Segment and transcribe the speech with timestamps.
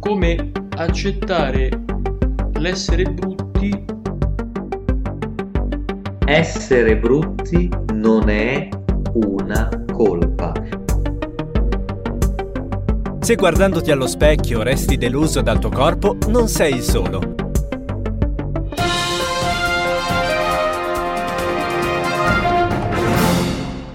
[0.00, 1.68] come accettare
[2.54, 3.84] l'essere brutti.
[6.24, 8.68] Essere brutti non è
[9.12, 10.52] una colpa.
[13.20, 17.34] Se guardandoti allo specchio resti deluso dal tuo corpo, non sei il solo.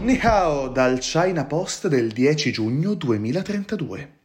[0.01, 4.24] Ni hao dal China Post del 10 giugno 2032.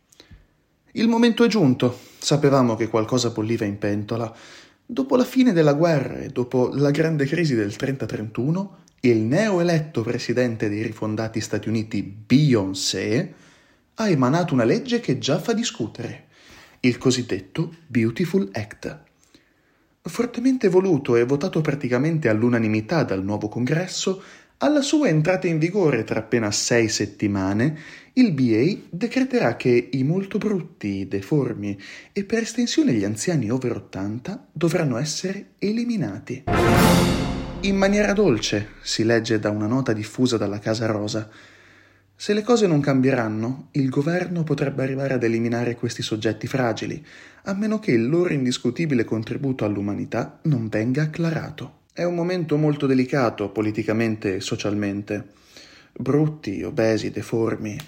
[1.00, 1.98] Il momento è giunto.
[2.18, 4.30] Sapevamo che qualcosa bolliva in pentola.
[4.84, 8.68] Dopo la fine della guerra e dopo la grande crisi del 30-31,
[9.00, 13.32] il neoeletto presidente dei rifondati Stati Uniti Beyoncé
[13.94, 16.26] ha emanato una legge che già fa discutere,
[16.80, 18.98] il cosiddetto Beautiful Act.
[20.02, 24.22] Fortemente voluto e votato praticamente all'unanimità dal nuovo congresso,
[24.62, 27.78] alla sua entrata in vigore tra appena sei settimane,
[28.14, 31.78] il BA decreterà che i molto brutti, i deformi
[32.12, 36.44] e per estensione gli anziani over 80 dovranno essere eliminati.
[37.62, 41.30] In maniera dolce, si legge da una nota diffusa dalla Casa Rosa.
[42.14, 47.02] Se le cose non cambieranno, il governo potrebbe arrivare ad eliminare questi soggetti fragili,
[47.44, 51.79] a meno che il loro indiscutibile contributo all'umanità non venga acclarato.
[52.00, 55.22] È un momento molto delicato politicamente e socialmente.
[55.92, 57.78] Brutti, obesi, deformi,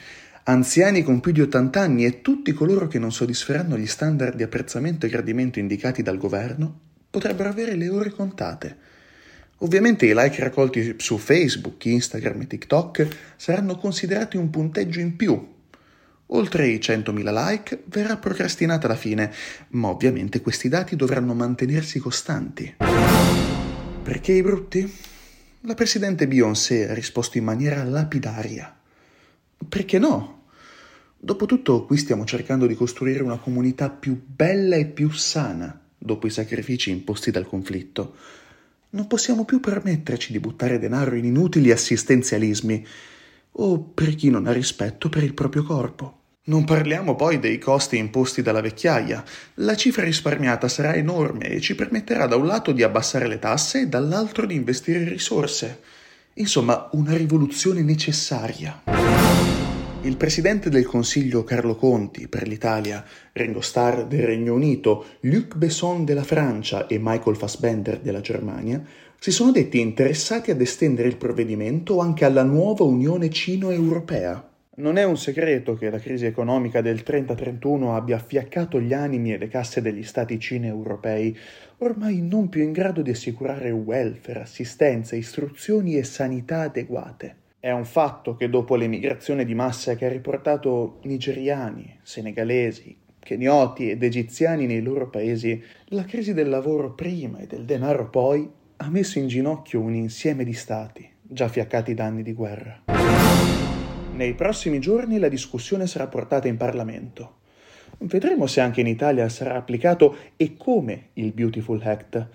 [0.42, 4.42] anziani con più di 80 anni e tutti coloro che non soddisferanno gli standard di
[4.42, 8.76] apprezzamento e gradimento indicati dal governo potrebbero avere le ore contate.
[9.60, 15.54] Ovviamente i like raccolti su Facebook, Instagram e TikTok saranno considerati un punteggio in più.
[16.26, 19.32] Oltre i 100.000 like verrà procrastinata la fine,
[19.68, 22.74] ma ovviamente questi dati dovranno mantenersi costanti.
[24.02, 24.92] Perché i brutti?
[25.60, 28.76] La presidente Beyoncé ha risposto in maniera lapidaria.
[29.68, 30.46] Perché no?
[31.16, 36.30] Dopotutto qui stiamo cercando di costruire una comunità più bella e più sana dopo i
[36.30, 38.16] sacrifici imposti dal conflitto.
[38.90, 42.84] Non possiamo più permetterci di buttare denaro in inutili assistenzialismi
[43.52, 46.21] o per chi non ha rispetto per il proprio corpo.
[46.44, 49.22] Non parliamo poi dei costi imposti dalla vecchiaia.
[49.54, 53.82] La cifra risparmiata sarà enorme e ci permetterà da un lato di abbassare le tasse
[53.82, 55.82] e dall'altro di investire risorse.
[56.34, 58.82] Insomma, una rivoluzione necessaria.
[60.02, 63.04] Il presidente del Consiglio Carlo Conti per l'Italia,
[63.34, 68.82] Ringo Starr del Regno Unito, Luc Besson della Francia e Michael Fassbender della Germania
[69.16, 74.51] si sono detti interessati ad estendere il provvedimento anche alla nuova Unione Cino-Europea.
[74.74, 79.36] Non è un segreto che la crisi economica del 30-31 abbia affiaccato gli animi e
[79.36, 81.36] le casse degli stati cine-europei,
[81.78, 87.36] ormai non più in grado di assicurare welfare, assistenza, istruzioni e sanità adeguate.
[87.60, 94.02] È un fatto che dopo l'emigrazione di massa che ha riportato nigeriani, senegalesi, kenioti ed
[94.02, 99.18] egiziani nei loro paesi, la crisi del lavoro prima e del denaro poi ha messo
[99.18, 103.31] in ginocchio un insieme di stati già fiaccati da anni di guerra.
[104.14, 107.38] Nei prossimi giorni la discussione sarà portata in Parlamento.
[107.96, 112.28] Vedremo se anche in Italia sarà applicato e come il Beautiful Act.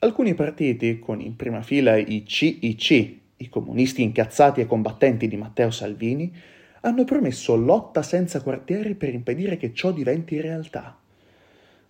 [0.00, 2.90] Alcuni partiti, con in prima fila i CIC,
[3.36, 6.34] i comunisti incazzati e combattenti di Matteo Salvini,
[6.80, 10.98] hanno promesso lotta senza quartieri per impedire che ciò diventi realtà.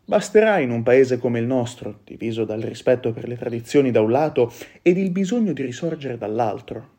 [0.05, 4.11] Basterà in un paese come il nostro, diviso dal rispetto per le tradizioni da un
[4.11, 4.53] lato
[4.83, 6.99] ed il bisogno di risorgere dall'altro,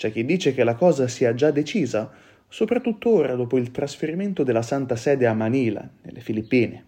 [0.00, 2.10] c'è chi dice che la cosa sia già decisa,
[2.48, 6.84] soprattutto ora dopo il trasferimento della Santa Sede a Manila, nelle Filippine.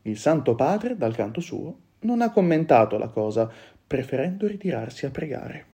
[0.00, 3.52] Il Santo Padre, dal canto suo, non ha commentato la cosa,
[3.86, 5.73] preferendo ritirarsi a pregare.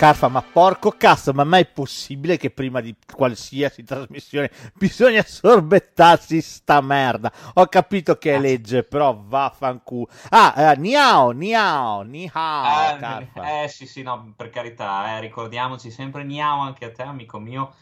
[0.00, 6.40] Carfa, ma porco cazzo, ma mai è possibile che prima di qualsiasi trasmissione bisogna sorbettarsi
[6.40, 7.30] sta merda?
[7.52, 8.38] Ho capito che è ah.
[8.38, 10.08] legge, però vaffanculo.
[10.30, 13.62] Ah, eh, niao, niao, niao, eh, Carfa.
[13.62, 17.74] Eh sì, sì, no, per carità, eh, ricordiamoci sempre niao anche a te, amico mio.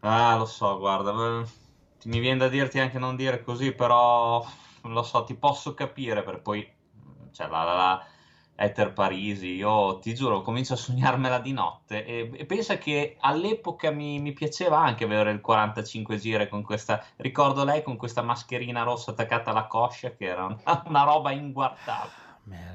[0.00, 4.44] Ah, lo so, guarda, mi viene da dirti anche non dire così, però
[4.82, 6.70] lo so, ti posso capire per poi...
[7.32, 8.06] Cioè, la, la, la
[8.56, 13.90] Ether Parisi, io ti giuro, comincio a sognarmela di notte e, e pensa che all'epoca
[13.90, 18.82] mi, mi, piaceva anche avere il 45 giri con questa, ricordo lei con questa mascherina
[18.82, 20.58] rossa attaccata alla coscia che era una,
[20.88, 22.24] una roba inguardabile.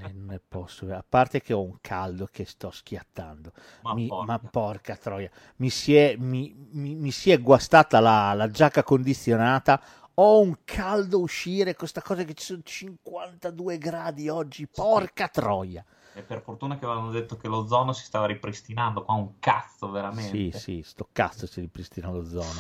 [0.01, 3.51] non ne posso, a parte che ho un caldo che sto schiattando,
[3.81, 4.31] ma, mi, porca.
[4.31, 4.95] ma porca.
[4.95, 9.81] troia, mi si è, mi, mi si è guastata la, la giacca condizionata
[10.21, 15.83] ho un caldo uscire, questa cosa che ci sono 52 gradi oggi, porca troia.
[16.13, 20.51] E per fortuna che avevano detto che l'ozono si stava ripristinando, qua un cazzo veramente.
[20.51, 22.59] Sì, sì, sto cazzo si ripristina l'ozono.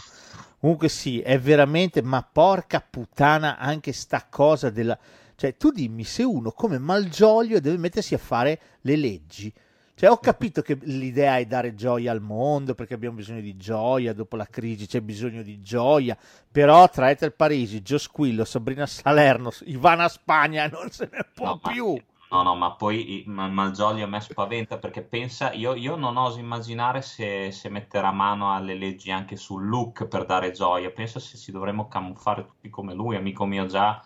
[0.59, 4.97] Comunque sì, è veramente, ma porca puttana anche sta cosa della...
[5.35, 9.53] Cioè, tu dimmi se uno come Malgioglio deve mettersi a fare le leggi.
[10.01, 14.13] Cioè, ho capito che l'idea è dare gioia al mondo perché abbiamo bisogno di gioia,
[14.13, 16.17] dopo la crisi c'è bisogno di gioia,
[16.51, 21.59] però tra Ethel Parisi, Gio Squillo, Sabrina Salerno, Ivana Spagna non se ne può No,
[21.61, 22.01] ma- più.
[22.31, 26.39] No, no, ma poi ma- Malgioglio a me spaventa perché pensa, io, io non oso
[26.39, 30.89] immaginare se, se metterà mano alle leggi anche sul look per dare gioia.
[30.89, 34.03] Penso se ci dovremmo camuffare tutti come lui, amico mio, già...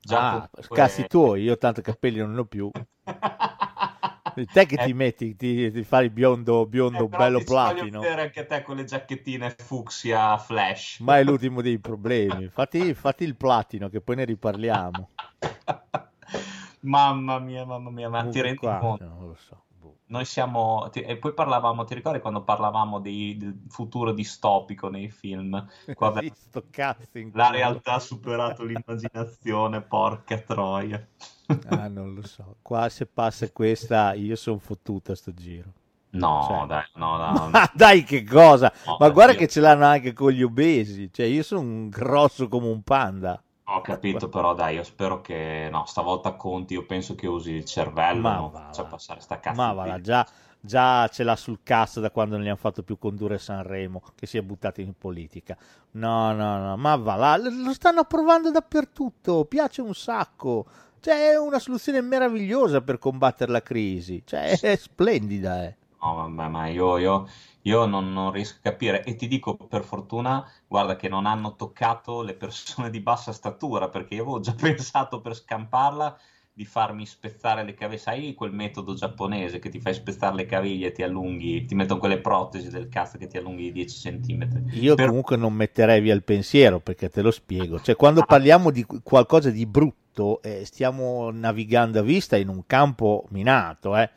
[0.00, 2.70] già Ah, comunque- cazzi tuoi, io tanto capelli non ne ho più.
[4.50, 8.00] Te che ti Eh, metti, ti, ti fai il biondo, biondo eh, bello ti platino.
[8.00, 11.00] vedere anche te con le giacchettine fucsia flash.
[11.02, 12.48] Ma è l'ultimo dei problemi.
[12.48, 15.10] Fatti, fatti il platino che poi ne riparliamo.
[16.82, 19.04] Mamma mia, mamma mia, ma ti rendi qua, conto?
[19.06, 19.64] non lo so.
[19.68, 19.98] boh.
[20.06, 20.88] Noi siamo...
[20.90, 25.66] ti- E poi parlavamo, ti ricordi quando parlavamo dei- del futuro distopico nei film?
[27.14, 31.06] In La realtà ha superato l'immaginazione, porca troia.
[31.68, 32.56] Ah, non lo so.
[32.62, 35.72] Qua se passa questa, io sono fottuta a sto giro.
[36.10, 38.72] No, Cioè- dai, no, no, Ma dai, che cosa?
[38.86, 41.10] no, Ma guarda io- che ce l'hanno anche con gli obesi.
[41.12, 43.42] Cioè, io sono un grosso come un panda.
[43.66, 45.68] Ho capito, però dai, io spero che...
[45.70, 48.88] No, stavolta Conti, io penso che usi il cervello, Ma non va, faccia va.
[48.90, 50.26] passare sta cazzo Ma va già,
[50.60, 54.26] già ce l'ha sul cazzo da quando non gli hanno fatto più condurre Sanremo, che
[54.26, 55.56] si è buttato in politica.
[55.92, 60.66] No, no, no, ma va là, lo stanno approvando dappertutto, piace un sacco.
[61.02, 64.22] Cioè, è una soluzione meravigliosa per combattere la crisi.
[64.24, 65.76] Cioè, è splendida, eh.
[66.02, 67.26] No, vabbè, ma io, io-
[67.62, 69.04] io non, non riesco a capire.
[69.04, 73.88] E ti dico, per fortuna, guarda che non hanno toccato le persone di bassa statura,
[73.88, 76.18] perché io avevo già pensato per scamparla
[76.52, 77.98] di farmi spezzare le caviglie.
[78.00, 82.00] Sai quel metodo giapponese che ti fai spezzare le caviglie e ti allunghi, ti mettono
[82.00, 84.62] quelle protesi del cazzo che ti allunghi di 10 centimetri.
[84.80, 87.80] Io Per- comunque non metterei via il pensiero perché te lo spiego.
[87.80, 90.00] Cioè, quando parliamo di qualcosa di brutto,
[90.42, 94.10] eh, stiamo navigando a vista in un campo minato, eh.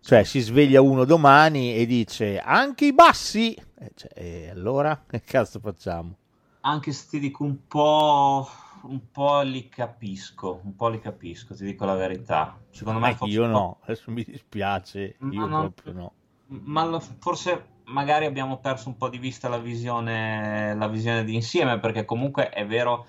[0.00, 3.54] Cioè, si sveglia uno domani e dice anche i bassi.
[3.54, 6.14] E, cioè, e allora che cazzo facciamo?
[6.60, 8.48] Anche se ti dico un po',
[8.82, 12.56] un po' li capisco, un po' li capisco, ti dico la verità.
[12.70, 16.12] Secondo me Eh, forse io no, adesso mi dispiace, Ma io non- proprio no.
[16.48, 21.34] Ma lo- forse magari abbiamo perso un po' di vista la visione, la visione di
[21.34, 23.06] insieme, perché comunque è vero,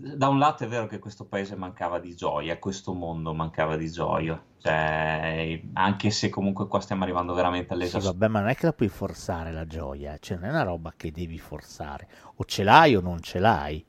[0.00, 3.90] da un lato è vero che questo paese mancava di gioia, questo mondo mancava di
[3.90, 8.18] gioia, cioè, anche se comunque qua stiamo arrivando veramente Sì, all'esasperazione.
[8.18, 10.92] vabbè, ma non è che la puoi forzare la gioia, cioè non è una roba
[10.96, 12.08] che devi forzare.
[12.36, 13.84] O ce l'hai o non ce l'hai.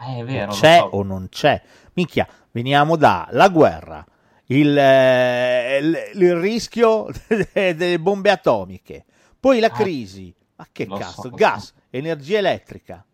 [0.00, 0.84] Eh, è vero, lo c'è so.
[0.92, 1.60] o non c'è.
[1.94, 4.04] Minchia, veniamo dalla guerra,
[4.46, 7.06] il, eh, il- il rischio
[7.52, 9.04] delle bombe atomiche,
[9.38, 11.72] poi la Ah, crisi, ma che so, cazzo, lo gas, so.
[11.90, 13.04] energia elettrica,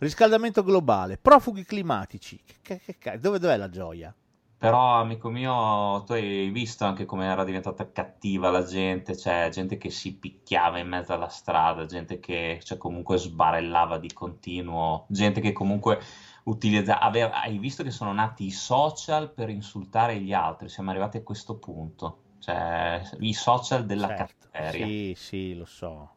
[0.00, 4.14] riscaldamento globale, profughi climatici, che, che- che dove, dov'è la gioia?
[4.58, 9.78] Però, amico mio, tu hai visto anche come era diventata cattiva la gente, cioè gente
[9.78, 15.40] che si picchiava in mezzo alla strada, gente che cioè, comunque sbarellava di continuo, gente
[15.40, 15.98] che comunque
[16.44, 17.00] utilizza...
[17.00, 20.68] aveva- Hai visto che sono nati i social per insultare gli altri?
[20.68, 24.94] Siamo arrivati a questo punto, cioè i social della Certo, cattiveria.
[24.96, 26.14] sì, sì, lo so,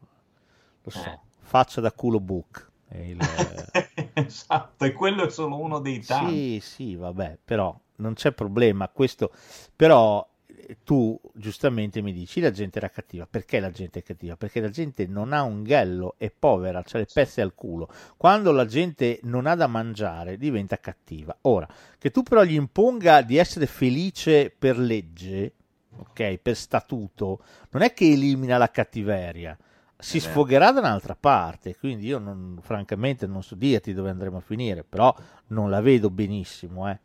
[0.82, 1.18] lo so, Eh.
[1.40, 2.72] faccia da culo book.
[2.92, 3.18] Il-
[4.14, 6.58] Esatto, e quello è solo uno dei tanti.
[6.60, 8.88] Sì, sì, vabbè, però non c'è problema.
[8.88, 9.32] Questo,
[9.74, 13.26] però eh, tu giustamente mi dici la gente era cattiva.
[13.28, 14.36] Perché la gente è cattiva?
[14.36, 17.88] Perché la gente non ha un ghello, è povera, c'ha le pezze al culo.
[18.16, 21.36] Quando la gente non ha da mangiare diventa cattiva.
[21.42, 21.66] Ora,
[21.98, 25.52] che tu però gli imponga di essere felice per legge,
[25.96, 29.56] ok, per statuto, non è che elimina la cattiveria.
[30.04, 30.20] Si vero.
[30.20, 34.84] sfogherà da un'altra parte, quindi io non, francamente non so dirti dove andremo a finire,
[34.84, 35.14] però
[35.48, 36.98] non la vedo benissimo, eh.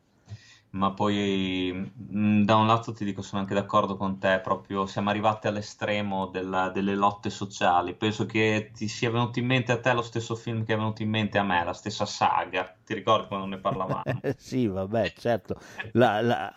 [0.71, 5.09] Ma poi mh, da un lato ti dico, sono anche d'accordo con te, proprio siamo
[5.09, 7.95] arrivati all'estremo della- delle lotte sociali.
[7.95, 11.01] Penso che ti sia venuto in mente a te lo stesso film che è venuto
[11.01, 12.75] in mente a me, la stessa saga.
[12.85, 14.21] Ti ricordi quando ne parlavamo?
[14.37, 15.59] sì, vabbè, certo.
[15.93, 16.53] La- la-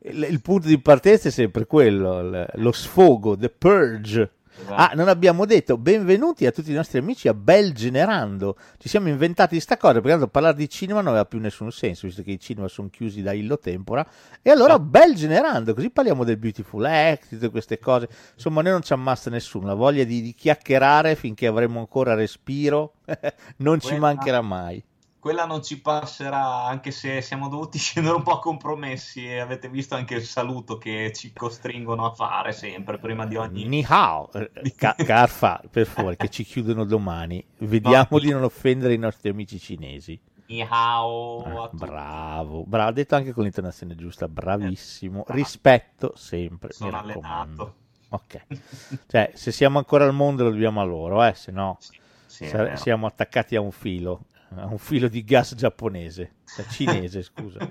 [0.00, 4.30] il, punto di partenza è sempre quello, lo sfogo, the purge.
[4.58, 4.74] Esatto.
[4.74, 8.56] Ah, non abbiamo detto benvenuti a tutti i nostri amici a Bel Generando.
[8.78, 12.06] Ci siamo inventati sta cosa perché tanto parlare di cinema non aveva più nessun senso,
[12.06, 14.06] visto che i cinema sono chiusi da Illo Tempora.
[14.40, 18.08] E allora Bel Generando, così parliamo del Beautiful Act, tutte queste cose.
[18.34, 19.66] Insomma, noi non ci ammazza nessuno.
[19.66, 22.94] La voglia di, di chiacchierare finché avremo ancora respiro
[23.58, 24.82] non ci Quella- mancherà mai.
[25.26, 29.68] Quella non ci passerà, anche se siamo dovuti scendere un po' a compromessi e avete
[29.68, 33.64] visto anche il saluto che ci costringono a fare sempre prima di ogni...
[33.64, 37.44] Ni hao, Eh, Ca- Carfa, per favore, che ci chiudono domani.
[37.58, 38.18] Vediamo No.
[38.20, 40.16] di non offendere i nostri amici cinesi.
[40.46, 45.24] Ni hao Ah, bravo, bravo, ha detto anche con l'intonazione giusta, bravissimo.
[45.26, 47.74] Rispetto sempre, Sono allenato.
[48.10, 48.46] Ok,
[49.10, 51.78] cioè se siamo ancora al mondo lo dobbiamo a loro, eh, se no
[52.26, 56.34] Sì, siamo attaccati a un filo, a un filo di gas giapponese,
[56.70, 57.68] cinese, scusa.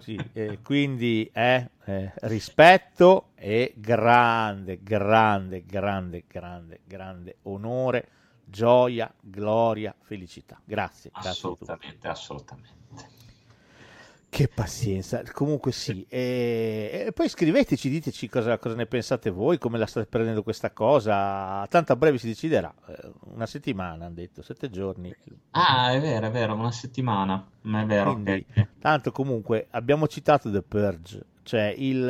[0.00, 8.08] Sì, eh, quindi eh, eh, rispetto e grande, grande, grande, grande, grande onore,
[8.44, 10.60] gioia, gloria, felicità.
[10.64, 11.30] Grazie, grazie.
[11.30, 12.85] Assolutamente, assolutamente.
[14.36, 19.78] Che pazienza, comunque sì, e, e poi scriveteci, diteci cosa, cosa ne pensate voi, come
[19.78, 24.42] la state prendendo questa cosa, tanto a breve si deciderà, Eh, una settimana hanno detto,
[24.42, 25.10] sette giorni,
[25.52, 28.68] Ah, è vero, è vero, una settimana, ma è vero Quindi- che...
[28.78, 32.04] tanto comunque abbiamo citato The Purge, cioè il,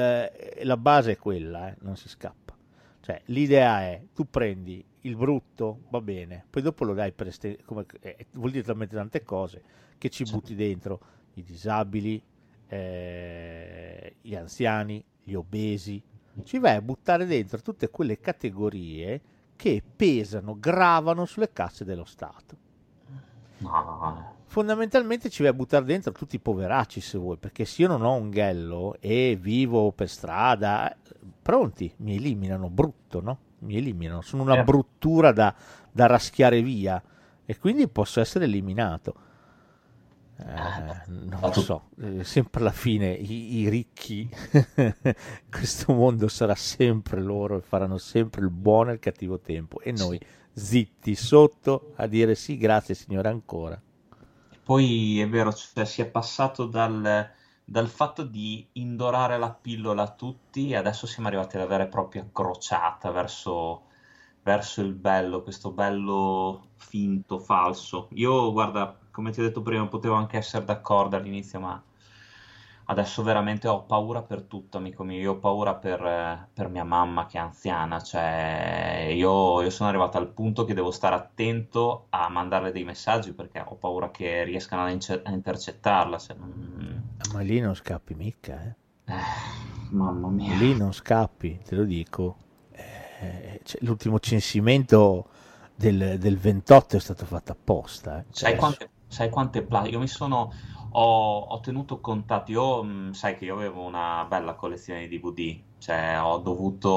[0.65, 2.57] la base è quella, eh, non si scappa,
[3.03, 7.59] cioè l'idea è, tu prendi il brutto, va bene, poi dopo lo dai per este-
[7.65, 9.63] come, eh, vuol dire talmente tante cose
[9.97, 10.41] che ci Certo.
[10.41, 11.01] butti dentro
[11.37, 12.23] i disabili,
[12.69, 16.03] eh, gli anziani, gli obesi,
[16.45, 19.21] ci vai a buttare dentro tutte quelle categorie
[19.57, 22.57] che pesano, gravano sulle casse dello Stato.
[23.59, 27.89] No, Fondamentalmente ci vai a buttare dentro tutti i poveracci se vuoi, perché se io
[27.89, 30.97] non ho un ghello e vivo per strada, eh,
[31.43, 33.39] pronti, mi eliminano, brutto, no?
[33.61, 34.71] Mi eliminano, sono una Certo.
[34.71, 35.55] bruttura da,
[35.91, 37.03] da raschiare via
[37.45, 39.15] e quindi posso essere eliminato.
[40.39, 44.29] Eh, non lo so, eh, sempre alla fine i, i ricchi,
[45.51, 49.93] questo mondo sarà sempre loro e faranno sempre il buono e il cattivo tempo e
[49.93, 50.21] noi
[50.53, 53.81] zitti sotto a dire sì, grazie signore ancora.
[54.63, 57.31] Poi è vero, cioè, si è passato dal,
[57.65, 61.89] dal fatto di indorare la pillola a tutti, e adesso siamo arrivati alla vera e
[61.89, 63.83] propria crociata verso,
[64.43, 68.09] verso il bello, questo bello finto, falso.
[68.15, 71.83] Io, guarda, come ti ho detto prima, potevo anche essere d'accordo all'inizio, ma
[72.89, 75.19] adesso veramente ho paura per tutto, amico mio.
[75.19, 79.89] Io ho paura per, eh, per mia mamma che è anziana, cioè io, io sono
[79.89, 84.45] arrivato al punto che devo stare attento a mandarle dei messaggi perché ho paura che
[84.45, 86.19] riescano a, ince- a intercettarla.
[86.19, 87.03] Se non...
[87.33, 88.75] Ma lì non scappi mica, eh.
[89.09, 90.55] Eh, mamma mia.
[90.55, 92.37] Lì non scappi, te lo dico.
[92.73, 95.27] Eh, cioè, l'ultimo censimento
[95.75, 98.21] del, del 28 è stato fatto apposta.
[98.21, 98.25] eh.
[98.31, 100.53] Sai Cioè, quante, sai quante pla- Io mi sono.
[100.91, 102.53] Ho, ho tenuto contatti.
[102.53, 105.65] Io, mh, sai che io avevo una bella collezione di DVD.
[105.79, 106.89] Cioè, ho dovuto.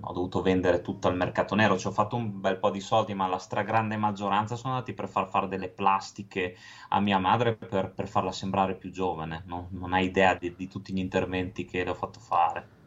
[0.00, 1.78] Ho dovuto vendere tutto al mercato nero.
[1.78, 5.08] Ci ho fatto un bel po' di soldi, ma la stragrande maggioranza sono andati per
[5.08, 6.56] far fare delle plastiche
[6.90, 9.42] a mia madre per, per farla sembrare più giovane.
[9.46, 12.77] Non, non hai idea di, di tutti gli interventi che le ho fatto fare.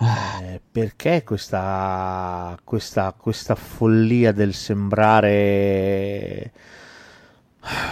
[0.00, 6.52] Eh, perché questa, questa, questa follia del sembrare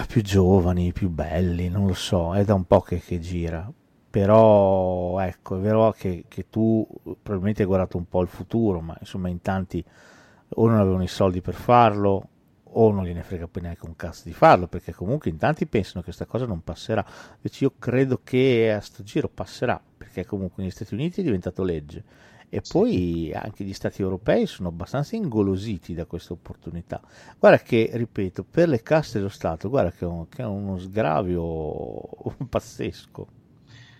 [0.06, 3.70] più giovani, più belli, non lo so, è da un po' che, che gira.
[4.10, 8.94] Però ecco, è vero che, che tu probabilmente hai guardato un po' il futuro, ma
[9.00, 9.82] insomma in tanti
[10.54, 12.28] o non avevano i soldi per farlo
[12.74, 16.00] o non gliene frega poi neanche un cazzo di farlo, perché comunque in tanti pensano
[16.00, 17.04] che questa cosa non passerà.
[17.36, 21.62] Invece io credo che a sto giro passerà, perché comunque negli Stati Uniti è diventato
[21.62, 22.04] legge
[22.48, 22.82] e Sì.
[22.82, 27.00] poi anche gli stati europei sono abbastanza ingolositi da questa opportunità.
[27.38, 30.76] Guarda che, ripeto, per le casse dello Stato, guarda che è, un- che è uno
[30.78, 32.02] sgravio
[32.48, 33.26] pazzesco.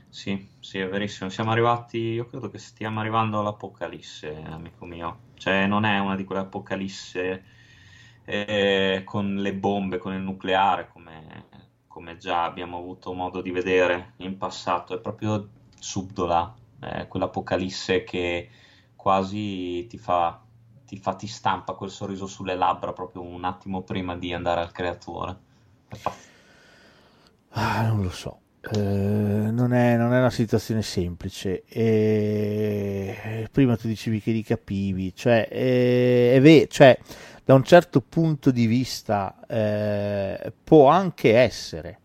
[0.09, 1.31] Sì, sì, è verissimo.
[1.31, 5.29] Siamo arrivati, io credo che stiamo arrivando all'apocalisse, amico mio.
[5.35, 7.45] Cioè, non è una di quelle apocalisse
[8.25, 11.47] eh, con le bombe, con il nucleare, come,
[11.87, 14.95] come già abbiamo avuto modo di vedere in passato.
[14.95, 15.49] È proprio
[15.79, 18.49] subdola, è quell'apocalisse che
[18.95, 20.41] quasi ti fa,
[20.87, 24.73] ti fa, ti stampa quel sorriso sulle labbra proprio un attimo prima di andare al
[24.73, 25.37] creatore.
[27.51, 28.39] Ah, non lo so.
[28.75, 31.65] Eh, non, è, non è una situazione semplice.
[31.67, 33.49] E...
[33.51, 36.97] Prima tu dicevi che li capivi, cioè, eh, è ve- cioè,
[37.45, 41.99] da un certo punto di vista eh, può anche essere,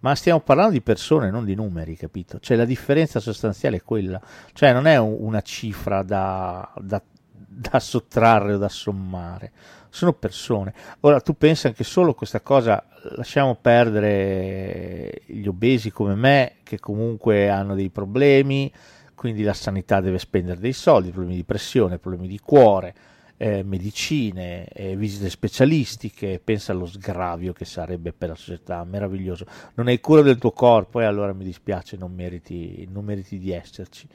[0.00, 2.38] ma stiamo parlando di persone, non di numeri, capito?
[2.40, 4.20] Cioè, la differenza sostanziale è quella,
[4.54, 7.02] cioè, non è un- una cifra da, da,
[7.32, 9.52] da sottrarre o da sommare,
[9.90, 10.72] sono persone.
[11.00, 12.82] Ora tu pensa anche solo questa cosa,
[13.16, 18.72] lasciamo perdere gli obesi come me che comunque hanno dei problemi,
[19.14, 22.94] quindi la sanità deve spendere dei soldi, problemi di pressione, problemi di cuore
[23.38, 29.46] eh, medicine, eh, visite specialistiche, pensa allo sgravio che sarebbe per la società, meraviglioso.
[29.74, 33.52] Non hai cura del tuo corpo e allora mi dispiace, non meriti, non meriti di
[33.52, 34.06] esserci.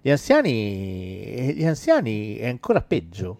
[0.00, 3.38] Gli anziani, gli anziani è ancora peggio,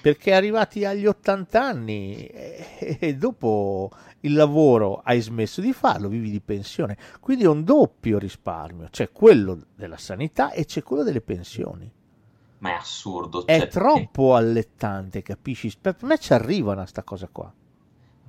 [0.00, 6.30] perché arrivati agli 80 anni e, e dopo il lavoro hai smesso di farlo, vivi
[6.30, 11.22] di pensione, quindi è un doppio risparmio, c'è quello della sanità e c'è quello delle
[11.22, 11.90] pensioni
[12.62, 13.44] ma è assurdo.
[13.44, 15.72] È cioè, troppo allettante, capisci?
[15.80, 17.52] Per me ci arrivano a sta cosa qua.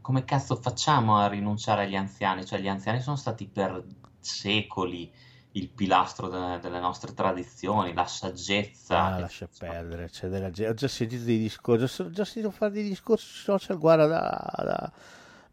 [0.02, 2.44] Come cazzo facciamo a rinunciare agli anziani?
[2.44, 3.86] Cioè, gli anziani sono stati per
[4.20, 5.12] secoli
[5.52, 9.04] il pilastro de- delle nostre tradizioni, la saggezza.
[9.04, 10.48] Ah, lascia perdere, c'è della...
[10.48, 14.94] ho già sentito dei discorsi, ho già sentito fare dei discorsi social, guarda, da, da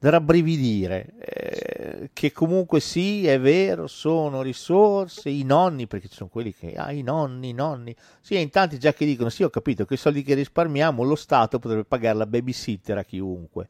[0.01, 6.31] da rabbrividire, eh, che comunque sì, è vero, sono risorse, i nonni, perché ci sono
[6.31, 9.51] quelli che, ah, i nonni, i nonni, sì, in tanti già che dicono, sì, ho
[9.51, 13.69] capito che i soldi che risparmiamo lo Stato potrebbe pagare la babysitter a chiunque.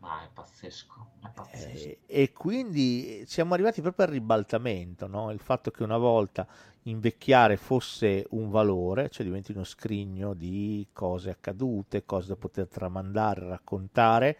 [0.00, 1.88] Ma è pazzesco, è pazzesco.
[1.88, 5.30] Eh, e quindi siamo arrivati proprio al ribaltamento, no?
[5.30, 6.44] il fatto che una volta
[6.82, 13.46] invecchiare fosse un valore, cioè diventi uno scrigno di cose accadute, cose da poter tramandare,
[13.46, 14.38] raccontare,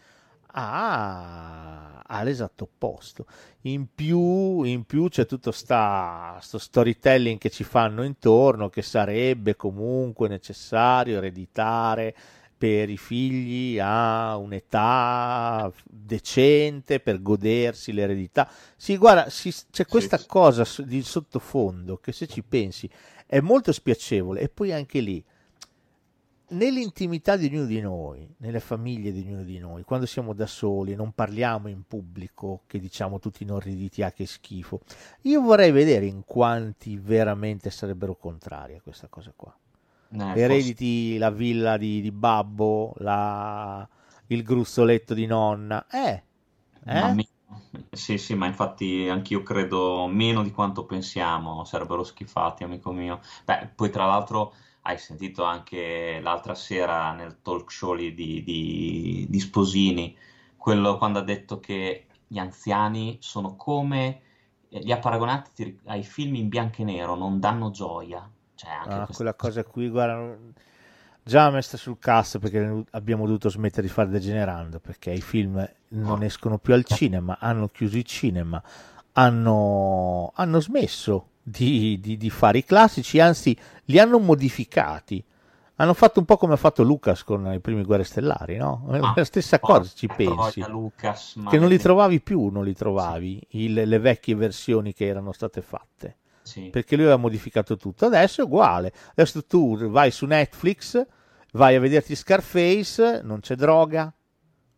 [0.52, 3.26] ha, ha l'esatto opposto.
[3.62, 9.56] In più, in più c'è tutto sta, sto storytelling che ci fanno intorno che sarebbe
[9.56, 12.14] comunque necessario ereditare
[12.62, 18.48] per i figli a un'età decente per godersi l'eredità.
[18.76, 20.26] Sì, guarda, si, c'è questa sì.
[20.26, 22.88] cosa di sottofondo che se ci pensi
[23.26, 25.24] è molto spiacevole e poi anche lì
[26.52, 30.94] nell'intimità di ognuno di noi, nelle famiglie di ognuno di noi, quando siamo da soli,
[30.94, 34.80] non parliamo in pubblico, che diciamo tutti inorriditi, ah che schifo,
[35.22, 39.54] io vorrei vedere in quanti veramente sarebbero contrari a questa cosa qua.
[40.14, 41.18] Eh, Erediti forse...
[41.18, 43.86] la villa di, di babbo, la...
[44.28, 46.22] il gruzzoletto di nonna, eh,
[46.84, 47.26] eh?
[47.90, 53.20] Sì, sì, ma infatti anch'io credo meno di quanto pensiamo, sarebbero schifati, amico mio.
[53.44, 59.40] Beh, poi tra l'altro hai sentito anche l'altra sera nel talk show di, di, di
[59.40, 60.16] Sposini,
[60.56, 64.22] quello quando ha detto che gli anziani sono come
[64.68, 68.28] li ha paragonati ai film in bianco e nero, non danno gioia.
[68.54, 70.36] Cioè, anche ah, quella cosa qui, guarda,
[71.22, 76.22] già messa sul cast perché abbiamo dovuto smettere di fare degenerando perché i film non
[76.22, 78.62] escono più al cinema, hanno chiuso i cinema,
[79.12, 85.22] hanno, hanno smesso di, di, di, fare i classici, anzi li hanno modificati.
[85.76, 88.86] Hanno fatto un po' come ha fatto Lucas con i primi Guerre Stellari, no?
[88.88, 90.64] Ah, la stessa cosa, ci pensi.
[90.68, 93.64] Lucas, che non li trovavi più, non li trovavi, sì.
[93.64, 96.18] il, le vecchie versioni che erano state fatte.
[96.42, 96.68] Sì.
[96.70, 98.06] Perché lui aveva modificato tutto.
[98.06, 98.92] Adesso è uguale.
[99.12, 101.04] Adesso tu vai su Netflix,
[101.52, 104.12] vai a vederti Scarface, non c'è droga,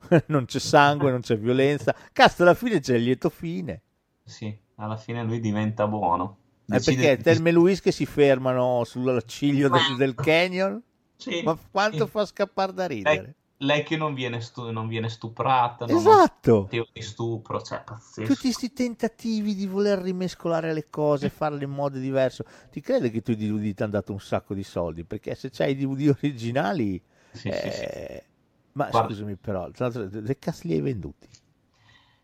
[0.27, 1.95] non c'è sangue, non c'è violenza.
[2.13, 3.83] Cazzo, alla fine c'è il lieto fine.
[4.23, 6.39] Sì, alla fine lui diventa buono.
[6.67, 10.83] È perché Telme e Luis che si fermano sul ciglio del, del canyon?
[11.17, 12.11] Sì, Ma quanto sì.
[12.11, 13.23] fa scappare da ridere?
[13.23, 16.69] Lei, lei che non viene, stu- non viene stuprata, esatto.
[16.71, 18.33] non di stupro, cioè pazzesco.
[18.33, 22.45] Tutti questi tentativi di voler rimescolare le cose, farle in modo diverso.
[22.71, 25.05] Ti crede che tu i DVD ti hanno dato un sacco di soldi?
[25.05, 27.01] Perché se c'hai i DVD originali...
[27.31, 28.25] Sì, eh...
[28.73, 29.09] Ma Guarda.
[29.09, 31.29] scusami però, tra l'altro, che cazzo li hai venduti?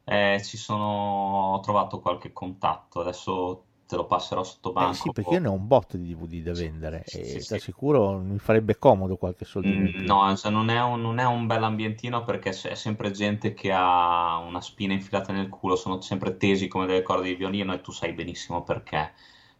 [0.05, 1.53] Eh, ci sono...
[1.55, 4.93] ho trovato qualche contatto, adesso te lo passerò sotto banco.
[4.93, 7.41] Eh sì, perché io ne ho un botto di DVD da vendere sì, e sì,
[7.41, 11.25] sì, sicuro mi farebbe comodo qualche soldino mm, No, cioè non, è un, non è
[11.25, 16.01] un bel ambientino perché è sempre gente che ha una spina infilata nel culo, sono
[16.01, 19.13] sempre tesi come delle corde di violino e tu sai benissimo perché.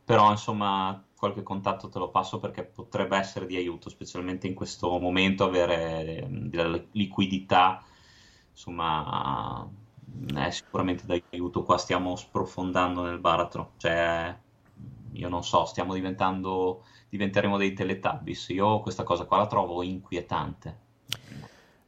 [0.05, 4.97] Però insomma qualche contatto te lo passo perché potrebbe essere di aiuto, specialmente in questo
[4.99, 7.85] momento avere della liquidità,
[8.53, 9.69] insomma
[10.35, 11.63] è sicuramente d'aiuto.
[11.63, 14.37] Qua stiamo sprofondando nel baratro, cioè
[15.13, 18.49] io non so, stiamo diventando, diventeremo dei teletubbies.
[18.51, 20.79] Io questa cosa qua la trovo inquietante.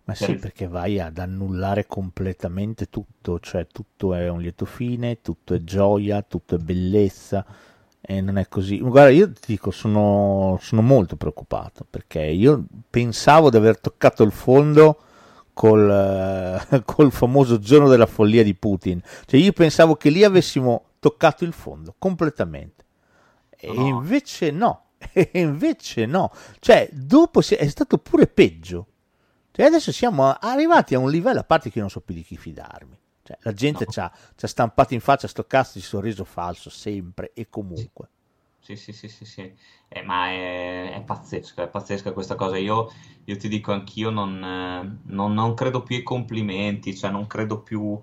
[0.04, 0.38] Ma per sì, il...
[0.40, 6.22] perché vai ad annullare completamente tutto, cioè tutto è un lieto fine, tutto è gioia,
[6.22, 7.46] tutto è bellezza
[8.00, 8.80] e non è così.
[8.80, 14.32] Guarda, io ti dico, sono, sono molto preoccupato perché io pensavo di aver toccato il
[14.32, 14.98] fondo
[15.52, 15.90] col,
[16.70, 19.00] eh, col famoso giorno della follia di Putin.
[19.26, 22.84] Cioè io pensavo che lì avessimo toccato il fondo completamente.
[23.50, 23.86] E no.
[23.86, 26.32] invece no, e invece no.
[26.58, 28.86] Cioè, dopo è stato pure peggio.
[29.50, 32.22] Cioè, adesso siamo arrivati a un livello, a parte che io non so più di
[32.22, 32.98] chi fidarmi.
[33.22, 33.92] Cioè, la gente no.
[33.92, 34.12] ci ha
[34.48, 38.08] stampato in faccia sto cazzo di sorriso falso sempre e comunque.
[38.62, 39.52] Sì, sì, sì, sì, sì.
[39.88, 42.56] Eh, ma è, è pazzesca, è pazzesca questa cosa.
[42.56, 42.92] Io,
[43.24, 47.60] io ti dico, anch'io non, eh, non, non credo più ai complimenti, cioè non credo
[47.60, 48.00] più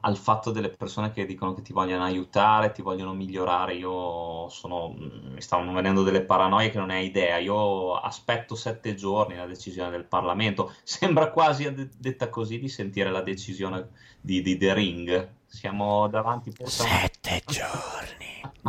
[0.00, 3.74] al fatto delle persone che dicono che ti vogliono aiutare, ti vogliono migliorare.
[3.74, 7.38] Io sono, mi stavano venendo delle paranoie che non hai idea.
[7.38, 10.72] Io aspetto sette giorni la decisione del Parlamento.
[10.84, 13.88] Sembra quasi, detta così, di sentire la decisione
[14.20, 15.28] di, di The Ring.
[15.46, 17.95] Siamo davanti a sette giorni.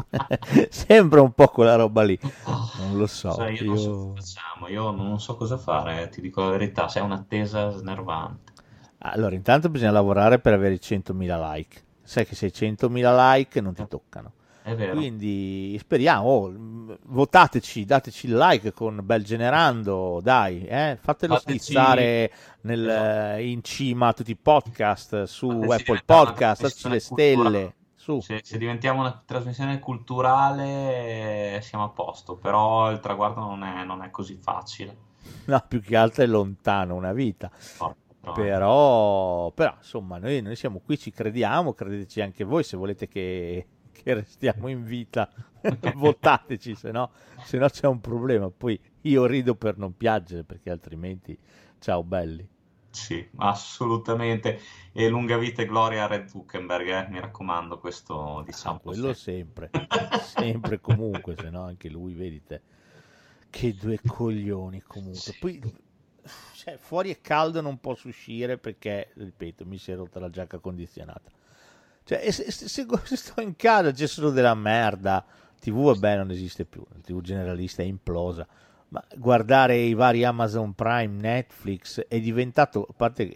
[0.69, 2.17] Sembra un po' quella roba lì.
[2.79, 3.33] Non lo so.
[3.33, 3.69] Cioè, io, io...
[3.69, 4.67] Non so facciamo.
[4.69, 6.87] io non so cosa fare, ti dico la verità.
[6.87, 8.53] Sei un'attesa snervante.
[8.99, 11.81] Allora, intanto bisogna lavorare per avere i 100.000 like.
[12.03, 14.33] Sai che se hai 100.000 like non ti toccano.
[14.75, 16.53] Quindi speriamo, oh,
[17.05, 20.97] votateci, dateci il like con bel generando, dai, eh?
[20.99, 21.59] fatelo Fateci...
[21.59, 22.31] schizzare
[22.61, 23.41] nel, esatto.
[23.41, 27.75] in cima a tutti i podcast su Fateci Apple Podcast, dateci le stelle.
[28.07, 28.21] Su.
[28.21, 34.01] Se, se, diventiamo una trasmissione culturale siamo a posto, però il traguardo non è, non
[34.01, 35.05] è così facile.
[35.47, 37.51] No, più che altro è lontano una vita.
[37.79, 37.95] Oh.
[38.33, 43.67] Però, però, insomma, noi, noi, siamo qui, ci crediamo, credeteci anche voi se volete che,
[43.91, 45.29] che restiamo in vita,
[45.95, 47.11] votateci, se no,
[47.43, 48.49] se no c'è un problema.
[48.49, 51.37] Poi io rido per non piangere perché altrimenti,
[51.79, 52.47] ciao belli.
[52.89, 54.59] Sì, assolutamente.
[54.91, 57.07] E lunga vita e gloria a Red Zuckerberg, eh?
[57.09, 58.77] mi raccomando, questo diciamo.
[58.77, 59.69] Ah, quello sempre,
[60.21, 62.61] sempre comunque, se no anche lui, vedete,
[63.49, 65.35] che due coglioni comunque.
[65.39, 65.61] Poi
[66.53, 70.59] cioè, fuori è caldo, non posso uscire perché, ripeto, mi si è rotta la giacca
[70.59, 71.31] condizionata.
[72.03, 75.25] Cioè, se, se, se, sto in casa c'è solo della merda.
[75.59, 76.85] TV, vabbè, non esiste più.
[76.89, 78.47] La TV generalista è implosa.
[78.89, 83.29] Ma guardare i vari Amazon Prime, Netflix è diventato, a parte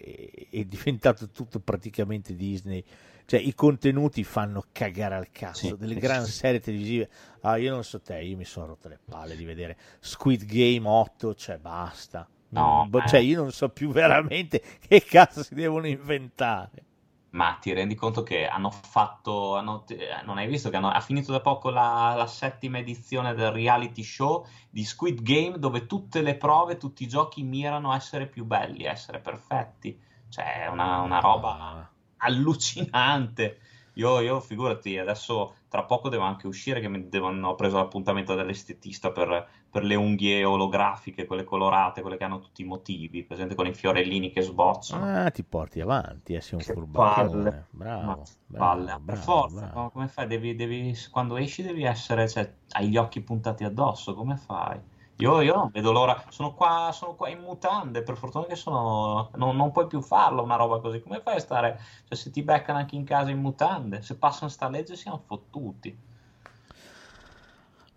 [0.50, 2.84] è diventato tutto praticamente Disney.
[3.26, 5.68] Cioè, i contenuti fanno cagare al cazzo.
[5.68, 7.10] Sì, delle grandi serie televisive.
[7.42, 10.88] Ah, io non so te, io mi sono rotto le palle di vedere Squid Game
[10.88, 12.28] 8, cioè basta.
[12.50, 16.84] No, mm, cioè io non so più veramente che cazzo si devono inventare.
[17.32, 19.86] Ma ti rendi conto che hanno fatto, hanno,
[20.26, 24.04] non hai visto che hanno, ha finito da poco la, la, settima edizione del reality
[24.04, 28.44] show di Squid Game dove tutte le prove, tutti i giochi mirano a essere più
[28.44, 29.98] belli, a essere perfetti.
[30.28, 31.89] Cioè è una, una roba ah.
[32.17, 33.60] allucinante.
[33.96, 38.36] Io, io, figurati, adesso tra poco devo anche uscire che mi devo, ho preso l'appuntamento
[38.36, 43.56] dall'estetista per, per, le unghie olografiche, quelle colorate, quelle che hanno tutti i motivi, presente
[43.56, 45.26] con i fiorellini che sbocciano.
[45.26, 47.68] Ah, ti porti avanti, eh, sei un furbacchione.
[47.72, 49.90] Bravo, bravo, bravo, Per forza, bravo.
[49.90, 50.28] come fai?
[50.28, 54.80] Devi, devi, quando esci devi essere, cioè, hai gli occhi puntati addosso, come fai?
[55.22, 59.30] Io, io, non vedo l'ora, sono qua, sono qua in mutande, per fortuna che sono,
[59.36, 62.42] non, non, puoi più farlo una roba così, come fai a stare, cioè se ti
[62.42, 65.96] beccano anche in casa in mutande, se passano sta legge siamo fottuti.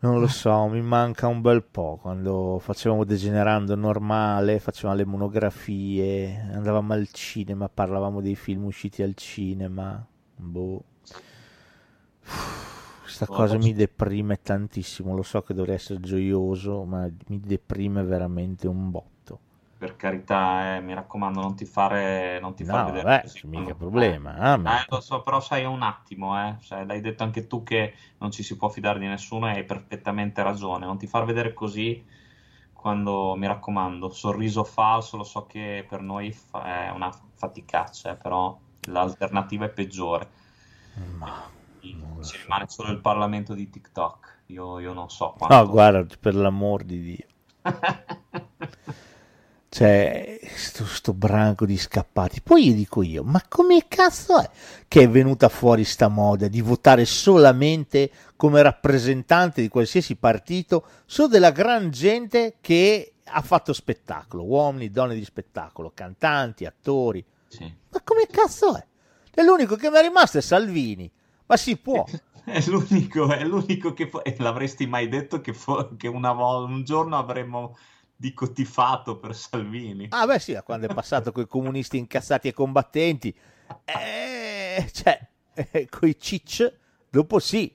[0.01, 6.51] Non lo so, mi manca un bel po' quando facevamo degenerando normale, facevamo le monografie,
[6.53, 10.07] andavamo al cinema, parlavamo dei film usciti al cinema,
[10.37, 10.85] boh.
[13.15, 18.67] Questa cosa mi deprime tantissimo, lo so che dovrei essere gioioso, ma mi deprime veramente
[18.67, 19.41] un botto.
[19.77, 23.45] Per carità, eh, mi raccomando, non ti fare, non ti far no, vedere vabbè, così.
[23.45, 24.35] mica problema.
[24.37, 24.73] Ah, ma...
[24.73, 28.31] eh, lo so, però sai un attimo, eh, cioè, l'hai detto anche tu che non
[28.31, 30.87] ci si può fidare di nessuno e hai perfettamente ragione.
[30.87, 32.05] Non ti far vedere così
[32.73, 38.17] quando, mi raccomando, sorriso falso, lo so che per noi fa- è una faticaccia, eh,
[38.17, 40.31] però l'alternativa è peggiore.
[41.19, 41.54] Ma
[42.25, 44.43] ci rimane solo il Parlamento di TikTok.
[44.47, 45.55] Io, io non so quanto...
[45.55, 47.27] No, guarda, per l'amor di Dio.
[49.69, 52.41] cioè, sto, sto, branco di scappati.
[52.41, 54.51] Poi io dico io, ma come cazzo è
[54.89, 61.29] che è venuta fuori sta moda di votare solamente come rappresentante di qualsiasi partito solo
[61.29, 67.25] della gran gente che ha fatto spettacolo, uomini, donne di spettacolo, cantanti, attori.
[67.49, 67.73] Sì.
[67.91, 68.85] Ma come cazzo è?
[69.37, 71.11] E l'unico che mi è rimasto è Salvini
[71.47, 72.05] ma si può.
[72.45, 74.11] È l'unico, è l'unico che...
[74.23, 77.75] E l'avresti mai detto che, fo- che una volta, un giorno avremmo
[78.17, 80.09] dico tifato per Salvini.
[80.11, 83.35] Ah beh sì, da quando è passato con i comunisti incazzati e combattenti,
[83.85, 86.73] eh, cioè, eh, coi cic,
[87.09, 87.75] dopo sì,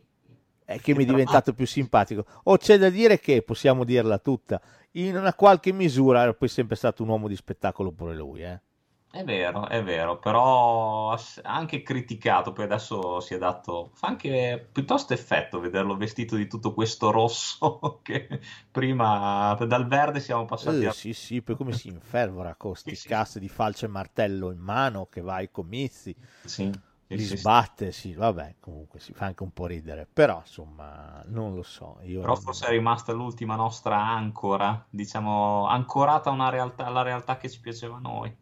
[0.63, 2.25] è che mi è diventato più simpatico.
[2.43, 6.75] O c'è da dire che, possiamo dirla tutta, in una qualche misura era poi sempre
[6.75, 8.61] stato un uomo di spettacolo pure lui, eh.
[9.11, 15.13] È vero, è vero, però anche criticato, poi adesso si è dato, fa anche piuttosto
[15.13, 20.91] effetto vederlo vestito di tutto questo rosso che prima dal verde siamo passati eh, a...
[20.91, 23.39] Sì, sì, poi come si infervora con questi sì, cazzo sì.
[23.39, 26.15] di falce e martello in mano che va ai comizi.
[26.43, 26.71] Sì.
[27.07, 27.37] Li sì, sì.
[27.37, 31.97] sbatte, sì, vabbè, comunque si fa anche un po' ridere, però insomma, non lo so,
[32.03, 37.49] io Però forse è rimasta l'ultima nostra ancora, diciamo, ancorata una realtà, alla realtà che
[37.49, 38.37] ci piaceva a noi.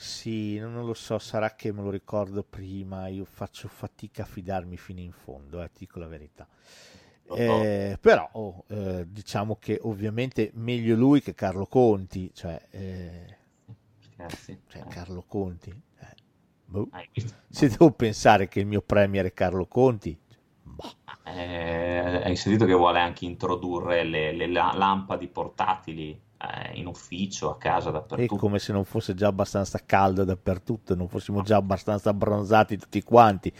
[0.00, 4.76] Sì, non lo so, sarà che me lo ricordo prima, io faccio fatica a fidarmi
[4.76, 6.46] fino in fondo, eh, ti dico la verità.
[7.28, 7.34] So.
[7.36, 13.36] Eh, però oh, eh, diciamo che ovviamente meglio lui che Carlo Conti, cioè, eh,
[14.00, 14.58] Scherzi.
[14.68, 15.70] cioè, Carlo Conti.
[15.70, 16.14] eh,
[16.64, 16.88] boh.
[17.48, 20.16] Se devo pensare che il mio premier è Carlo Conti,
[20.62, 26.20] boh, Eh, hai sentito che vuole anche introdurre le, le la- lampadi portatili
[26.74, 28.36] in ufficio, a casa, è dappertutto.
[28.36, 33.52] come se non fosse già abbastanza caldo dappertutto, non fossimo già abbastanza abbronzati tutti quanti.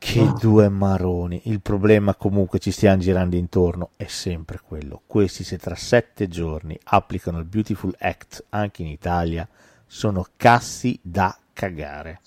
[0.00, 0.32] Che Ah.
[0.40, 1.40] due maroni.
[1.46, 5.02] Il problema comunque ci stiamo girando intorno è sempre quello.
[5.06, 9.46] Questi se tra sette giorni applicano il Beautiful Act anche in Italia
[9.86, 12.20] sono cassi da cagare.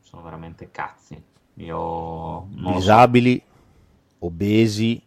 [0.00, 1.22] Sono veramente cazzi.
[1.54, 2.72] Io lo so.
[2.78, 3.40] Disabili,
[4.18, 5.00] obesi,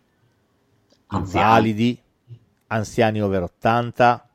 [1.07, 1.45] Anziani.
[1.45, 2.01] invalidi,
[2.67, 4.27] anziani over 80,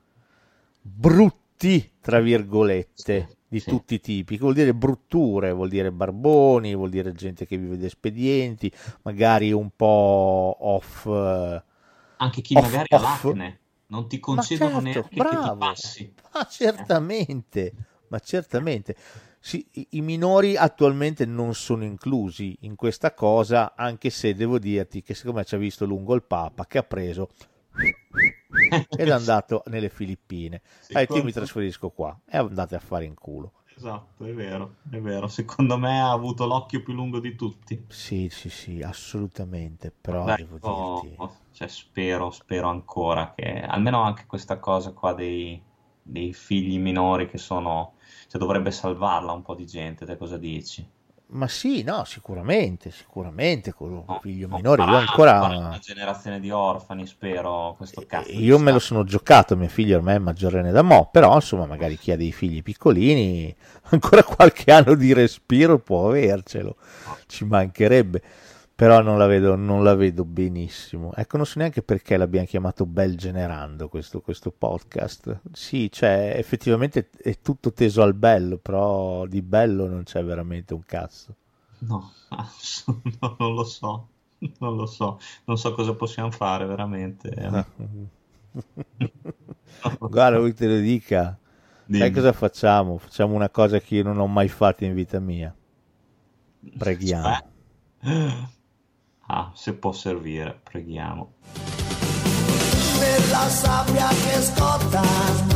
[0.80, 3.66] brutti, tra virgolette, di sì.
[3.66, 7.76] tutti i tipi, che vuol dire brutture, vuol dire barboni, vuol dire gente che vive
[7.76, 11.06] di espedienti, magari un po' off...
[11.06, 11.62] eh,
[12.22, 13.00] Anche chi Off, magari ha off.
[13.00, 15.54] l'acne, non ti concedono certo, neanche che ti bravo.
[15.54, 16.10] passi.
[16.32, 17.74] Ma certamente,
[18.08, 18.96] ma certamente.
[19.40, 25.02] Sì, i- i minori attualmente non sono inclusi in questa cosa, anche se devo dirti
[25.02, 27.28] che secondo me ci ha visto lungo il Papa che ha preso
[28.96, 30.56] ed è andato nelle Filippine.
[30.56, 30.60] Ha
[30.98, 33.52] detto io mi Secondo- trasferisco qua e andate a fare in culo.
[33.74, 35.26] Esatto, è vero, è vero.
[35.28, 37.84] Secondo me ha avuto l'occhio più lungo di tutti.
[37.88, 41.16] Sì, sì, sì, assolutamente, però Beh, devo dirti...
[41.52, 45.60] cioè, spero, spero ancora che almeno anche questa cosa qua dei,
[46.02, 47.94] dei figli minori che sono,
[48.28, 50.86] cioè dovrebbe salvarla un po' di gente, te cosa dici?
[51.32, 55.40] Ma sì, no, sicuramente, sicuramente, con un No, figlio non minore, io ancora...
[55.40, 60.16] una generazione di orfani, spero, questo cazzo Io me lo sono giocato, mio figlio ormai
[60.16, 63.54] è maggiorenne da mo', però insomma magari chi ha dei figli piccolini
[63.90, 66.76] ancora qualche anno di respiro può avercelo,
[67.26, 68.22] ci mancherebbe,
[68.82, 71.14] però non la vedo, non la vedo benissimo.
[71.14, 75.42] Ecco, non so neanche perché l'abbiamo chiamato Bel Generando questo, questo podcast.
[75.52, 80.84] Sì, cioè effettivamente è tutto teso al bello, però di bello non c'è veramente un
[80.84, 81.36] cazzo.
[81.78, 82.10] No,
[83.20, 84.08] no, non lo so,
[84.58, 87.30] non lo so, non so cosa possiamo fare veramente.
[90.00, 91.38] Guarda, vuoi te lo dica?
[91.86, 92.10] Sai Dimmi.
[92.10, 92.98] cosa facciamo?
[92.98, 95.54] Facciamo una cosa che io non ho mai fatto in vita mia.
[96.78, 97.38] Preghiamo.
[98.02, 98.60] Cioè?
[99.34, 101.32] Ah, se può servire, preghiamo.
[103.00, 105.51] nella sabbia che scotta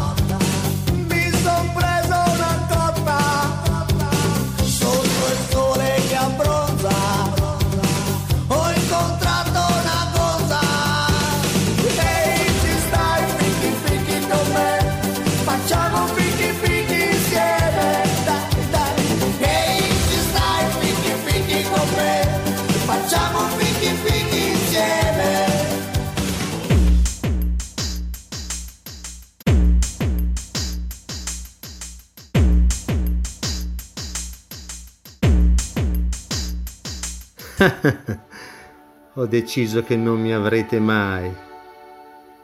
[39.14, 41.34] Ho deciso che non mi avrete mai.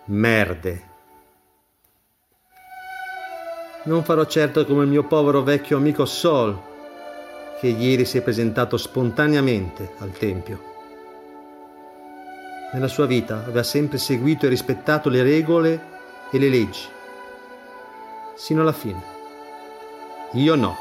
[0.06, 0.90] Merde.
[3.84, 6.58] Non farò certo come il mio povero vecchio amico Sol,
[7.58, 10.70] che ieri si è presentato spontaneamente al Tempio.
[12.72, 15.90] Nella sua vita aveva sempre seguito e rispettato le regole
[16.30, 16.88] e le leggi,
[18.34, 19.02] sino alla fine.
[20.32, 20.76] Io no,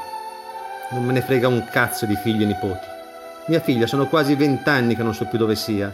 [0.92, 2.91] non me ne frega un cazzo di figli e nipoti.
[3.46, 5.92] Mia figlia sono quasi vent'anni che non so più dove sia.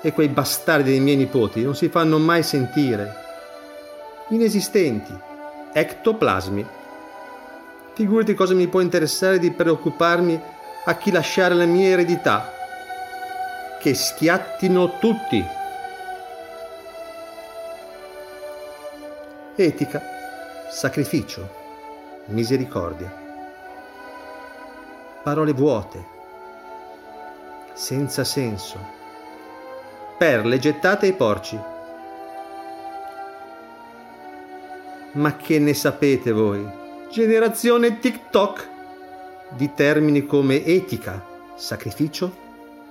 [0.00, 3.14] E quei bastardi dei miei nipoti non si fanno mai sentire.
[4.28, 5.12] Inesistenti.
[5.72, 6.66] Ectoplasmi.
[7.94, 10.40] Figurati cosa mi può interessare di preoccuparmi
[10.84, 12.52] a chi lasciare la mia eredità.
[13.80, 15.44] Che schiattino tutti.
[19.56, 20.02] Etica,
[20.70, 21.48] sacrificio,
[22.26, 23.12] misericordia.
[25.22, 26.04] Parole vuote,
[27.82, 28.78] senza senso.
[30.16, 31.58] Perle gettate ai porci.
[35.14, 36.64] Ma che ne sapete voi?
[37.10, 38.68] Generazione TikTok
[39.56, 42.32] di termini come etica, sacrificio,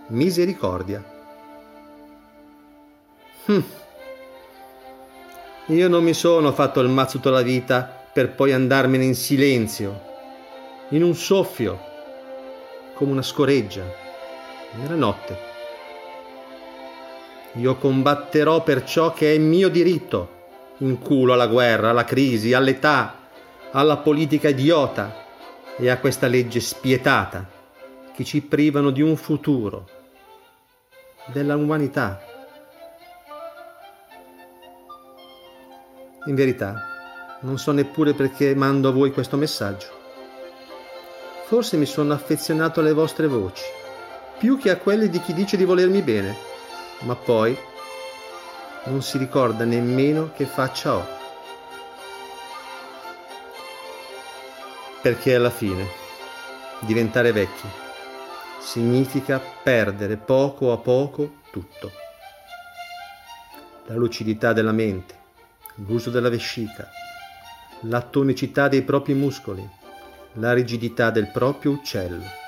[0.08, 1.02] misericordia.
[3.46, 3.64] Hm.
[5.68, 10.10] Io non mi sono fatto il mazzo tutta la vita per poi andarmene in silenzio
[10.90, 11.80] in un soffio,
[12.94, 14.01] come una scoreggia,
[14.74, 15.50] nella notte.
[17.56, 20.40] Io combatterò per ciò che è mio diritto,
[20.78, 23.28] in culo alla guerra, alla crisi, all'età,
[23.72, 25.26] alla politica idiota
[25.78, 27.48] e a questa legge spietata
[28.14, 29.88] che ci privano di un futuro,
[31.28, 32.22] della umanità.
[36.26, 36.76] In verità,
[37.42, 40.00] non so neppure perché mando a voi questo messaggio.
[41.46, 43.64] Forse mi sono affezionato alle vostre voci,
[44.42, 46.36] più che a quelle di chi dice di volermi bene,
[47.02, 47.56] ma poi
[48.86, 51.08] non si ricorda nemmeno che faccia ho.
[55.00, 55.86] Perché alla fine
[56.80, 57.68] diventare vecchi
[58.60, 61.92] significa perdere poco a poco tutto.
[63.86, 65.14] La lucidità della mente,
[65.86, 66.90] l'uso della vescica,
[67.82, 69.70] la tonicità dei propri muscoli,
[70.34, 72.41] la rigidità del proprio uccello.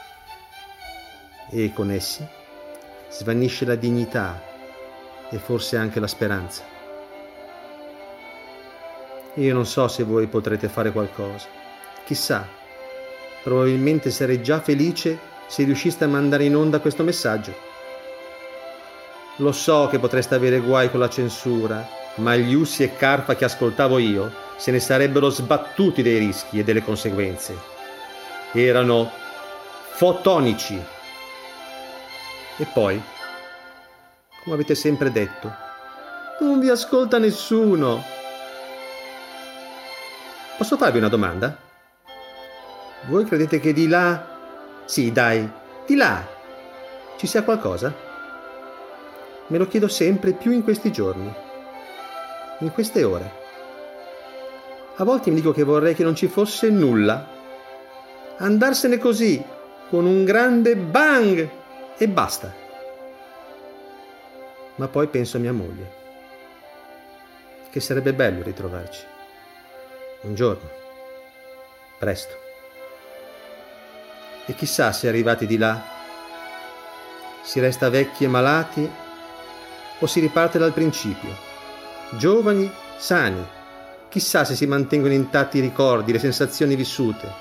[1.56, 2.28] E con essi
[3.10, 4.42] svanisce la dignità
[5.30, 6.64] e forse anche la speranza.
[9.36, 11.46] Io non so se voi potrete fare qualcosa.
[12.06, 12.48] Chissà,
[13.44, 17.54] probabilmente sarei già felice se riusciste a mandare in onda questo messaggio.
[19.38, 23.46] Lo so che potreste avere guai con la censura, ma gli Ussi e Carfa che
[23.46, 27.56] ascoltavo io se ne sarebbero sbattuti dei rischi e delle conseguenze.
[28.54, 29.12] Erano
[29.92, 30.93] fotonici.
[32.58, 33.02] E poi,
[34.44, 35.52] come avete sempre detto,
[36.40, 38.04] non vi ascolta nessuno.
[40.58, 41.58] Posso farvi una domanda?
[43.08, 44.32] Voi credete che di là...
[44.86, 45.50] Sì, dai,
[45.86, 46.34] di là
[47.18, 47.94] ci sia qualcosa?
[49.48, 51.34] Me lo chiedo sempre più in questi giorni,
[52.60, 53.32] in queste ore.
[54.98, 57.26] A volte mi dico che vorrei che non ci fosse nulla.
[58.38, 59.44] Andarsene così,
[59.90, 61.50] con un grande bang
[62.04, 62.54] e basta.
[64.76, 66.02] Ma poi penso a mia moglie,
[67.70, 69.06] che sarebbe bello ritrovarci.
[70.22, 70.70] Un giorno,
[71.98, 72.36] presto.
[74.46, 75.82] E chissà se arrivati di là
[77.42, 78.90] si resta vecchi e malati
[80.00, 81.34] o si riparte dal principio,
[82.12, 83.46] giovani, sani.
[84.10, 87.32] Chissà se si mantengono intatti i ricordi, le sensazioni vissute.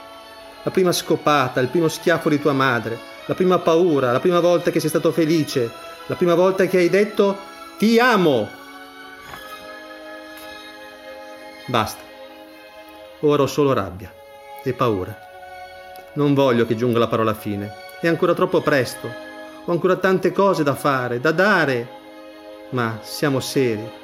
[0.63, 4.71] La prima scopata, il primo schiaffo di tua madre, la prima paura, la prima volta
[4.71, 5.71] che sei stato felice,
[6.07, 7.37] la prima volta che hai detto
[7.79, 8.49] ti amo.
[11.67, 12.03] Basta.
[13.21, 14.13] Ora ho solo rabbia
[14.65, 15.17] e paura.
[16.15, 17.73] Non voglio che giunga la parola fine.
[18.01, 19.09] È ancora troppo presto.
[19.65, 21.89] Ho ancora tante cose da fare, da dare.
[22.71, 24.01] Ma siamo seri.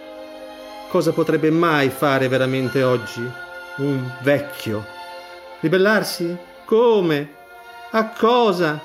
[0.89, 3.29] Cosa potrebbe mai fare veramente oggi
[3.79, 4.85] un vecchio?
[5.61, 6.37] Ribellarsi?
[6.65, 7.35] Come?
[7.91, 8.81] A cosa?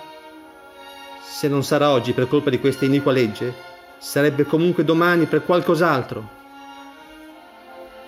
[1.25, 3.53] Se non sarà oggi per colpa di questa iniqua legge,
[3.97, 6.41] sarebbe comunque domani per qualcos'altro.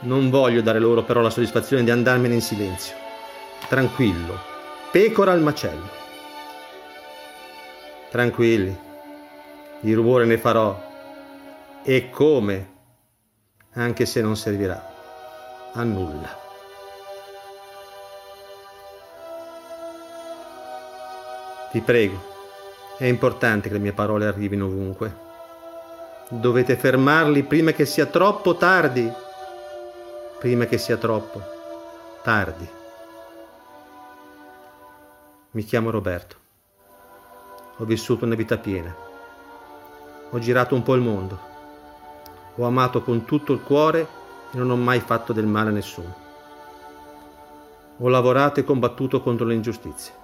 [0.01, 2.93] Non voglio dare loro però la soddisfazione di andarmene in silenzio.
[3.67, 4.37] Tranquillo,
[4.91, 5.89] pecora al macello.
[8.11, 8.77] Tranquilli,
[9.79, 10.77] di rumore ne farò.
[11.83, 12.73] E come?
[13.73, 14.93] Anche se non servirà
[15.73, 16.43] a nulla.
[21.71, 22.34] Vi prego,
[22.97, 25.23] è importante che le mie parole arrivino ovunque.
[26.29, 29.11] Dovete fermarli prima che sia troppo tardi.
[30.39, 31.41] Prima che sia troppo
[32.23, 32.67] tardi.
[35.51, 36.35] Mi chiamo Roberto.
[37.77, 38.95] Ho vissuto una vita piena.
[40.29, 41.39] Ho girato un po' il mondo.
[42.55, 44.07] Ho amato con tutto il cuore
[44.51, 46.15] e non ho mai fatto del male a nessuno.
[47.97, 50.23] Ho lavorato e combattuto contro le ingiustizie.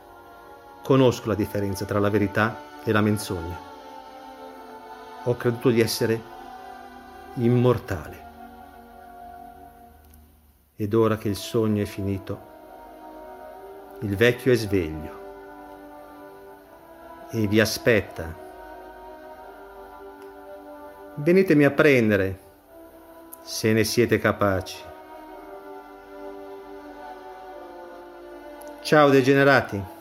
[0.83, 3.57] Conosco la differenza tra la verità e la menzogna.
[5.23, 6.21] Ho creduto di essere
[7.35, 8.29] immortale.
[10.75, 12.49] Ed ora che il sogno è finito,
[13.99, 15.19] il vecchio è sveglio
[17.29, 18.35] e vi aspetta.
[21.15, 22.39] Venitemi a prendere,
[23.43, 24.77] se ne siete capaci.
[28.81, 29.99] Ciao degenerati.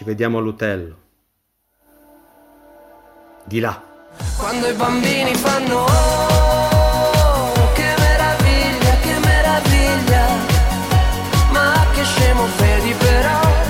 [0.00, 0.96] Ci vediamo all'utello.
[3.44, 3.82] Di là.
[4.38, 10.26] Quando i bambini fanno oh, che meraviglia, che meraviglia.
[11.52, 13.69] Ma che scemo vedi però.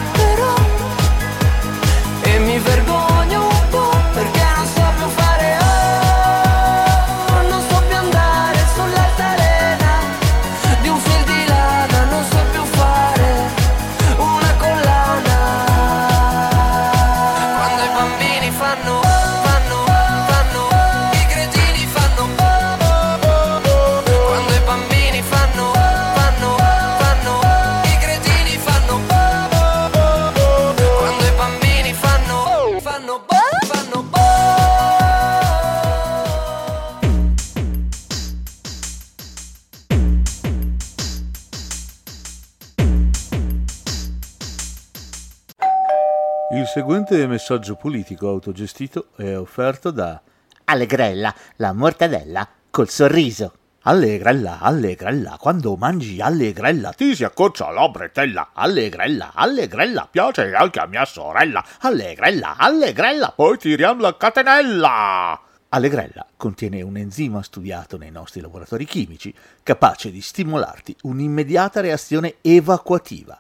[47.11, 50.23] Il seguente messaggio politico autogestito è offerto da
[50.67, 53.53] Allegrella, la mortadella col sorriso.
[53.83, 58.51] Allegrella, allegrella, quando mangi allegrella ti si accorcia la bretella.
[58.53, 61.65] Allegrella, allegrella, piace anche a mia sorella.
[61.81, 65.41] Allegrella, allegrella, poi tiriamo la catenella.
[65.71, 69.35] Allegrella contiene un enzima studiato nei nostri laboratori chimici
[69.65, 73.37] capace di stimolarti un'immediata reazione evacuativa.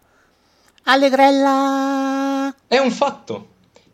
[0.82, 2.52] Allegrella!
[2.66, 3.49] È un fatto.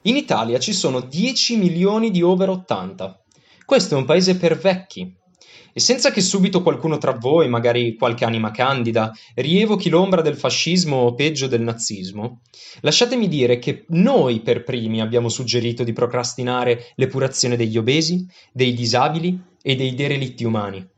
[0.07, 3.25] In Italia ci sono 10 milioni di over 80.
[3.65, 5.13] Questo è un paese per vecchi.
[5.73, 10.99] E senza che subito qualcuno tra voi, magari qualche anima candida, rievochi l'ombra del fascismo
[10.99, 12.43] o peggio del nazismo,
[12.83, 19.37] lasciatemi dire che noi per primi abbiamo suggerito di procrastinare l'epurazione degli obesi, dei disabili
[19.61, 20.89] e dei derelitti umani.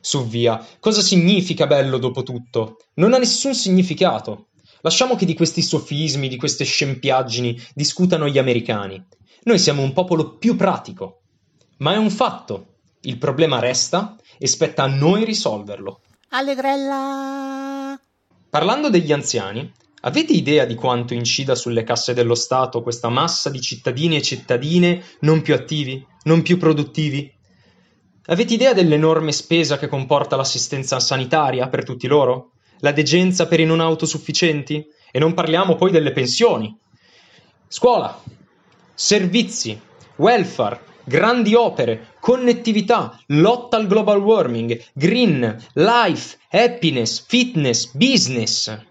[0.00, 2.78] Su via, cosa significa bello dopo tutto?
[2.94, 4.47] Non ha nessun significato.
[4.82, 9.04] Lasciamo che di questi sofismi, di queste scempiaggini discutano gli americani.
[9.44, 11.22] Noi siamo un popolo più pratico.
[11.78, 12.74] Ma è un fatto.
[13.02, 16.00] Il problema resta e spetta a noi risolverlo.
[16.30, 17.98] Allegrella!
[18.50, 19.72] Parlando degli anziani,
[20.02, 25.02] avete idea di quanto incida sulle casse dello Stato questa massa di cittadini e cittadine
[25.20, 27.32] non più attivi, non più produttivi?
[28.26, 32.52] Avete idea dell'enorme spesa che comporta l'assistenza sanitaria per tutti loro?
[32.80, 34.86] La degenza per i non autosufficienti?
[35.10, 36.76] E non parliamo poi delle pensioni.
[37.66, 38.20] Scuola,
[38.94, 39.78] servizi,
[40.16, 48.86] welfare, grandi opere, connettività, lotta al global warming, green, life, happiness, fitness, business.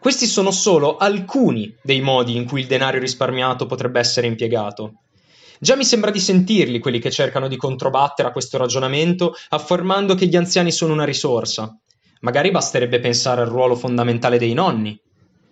[0.00, 5.00] Questi sono solo alcuni dei modi in cui il denaro risparmiato potrebbe essere impiegato.
[5.60, 10.26] Già mi sembra di sentirli quelli che cercano di controbattere a questo ragionamento affermando che
[10.26, 11.76] gli anziani sono una risorsa.
[12.20, 15.00] Magari basterebbe pensare al ruolo fondamentale dei nonni.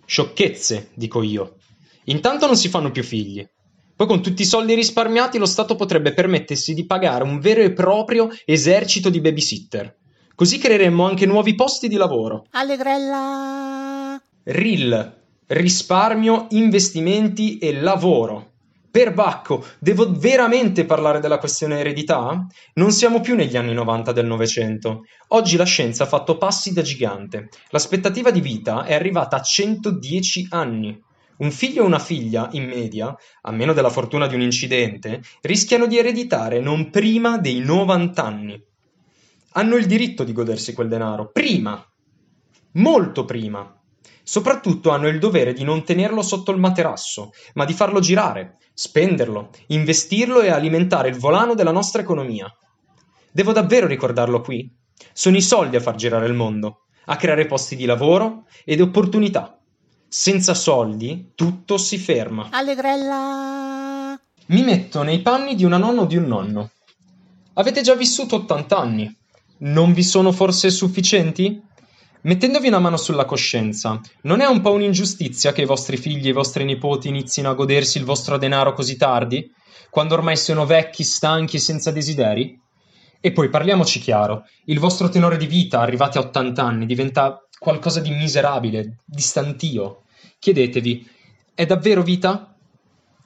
[0.05, 1.57] Sciocchezze, dico io.
[2.05, 3.47] Intanto non si fanno più figli.
[3.95, 7.73] Poi con tutti i soldi risparmiati lo Stato potrebbe permettersi di pagare un vero e
[7.73, 9.95] proprio esercito di babysitter.
[10.35, 12.45] Così creeremmo anche nuovi posti di lavoro.
[12.51, 14.21] Allegrella!
[14.43, 15.15] RIL,
[15.47, 18.51] risparmio, investimenti e lavoro.
[18.89, 22.47] Per Bacco, devo veramente parlare della questione eredità?
[22.75, 25.03] Non siamo più negli anni 90 del Novecento.
[25.29, 27.49] Oggi la scienza ha fatto passi da gigante.
[27.69, 30.99] L'aspettativa di vita è arrivata a 110 anni.
[31.37, 35.85] Un figlio o una figlia, in media, a meno della fortuna di un incidente, rischiano
[35.85, 38.63] di ereditare non prima dei 90 anni.
[39.51, 41.85] Hanno il diritto di godersi quel denaro, prima,
[42.73, 43.76] molto prima.
[44.29, 49.51] Soprattutto hanno il dovere di non tenerlo sotto il materasso, ma di farlo girare, spenderlo,
[49.67, 52.53] investirlo e alimentare il volano della nostra economia.
[53.31, 54.69] Devo davvero ricordarlo qui?
[55.13, 59.57] Sono i soldi a far girare il mondo, a creare posti di lavoro ed opportunità.
[60.09, 62.49] Senza soldi tutto si ferma.
[62.51, 64.19] Allegrella!
[64.47, 66.71] Mi metto nei panni di una nonna o di un nonno.
[67.53, 69.17] Avete già vissuto 80 anni.
[69.59, 71.63] Non vi sono forse sufficienti?
[72.27, 76.31] Mettendovi una mano sulla coscienza, non è un po' un'ingiustizia che i vostri figli e
[76.31, 79.49] i vostri nipoti inizino a godersi il vostro denaro così tardi,
[79.89, 82.59] quando ormai sono vecchi, stanchi e senza desideri?
[83.21, 88.01] E poi parliamoci chiaro, il vostro tenore di vita, arrivati a 80 anni, diventa qualcosa
[88.01, 90.01] di miserabile, di stantio.
[90.37, 91.09] Chiedetevi,
[91.55, 92.53] è davvero vita?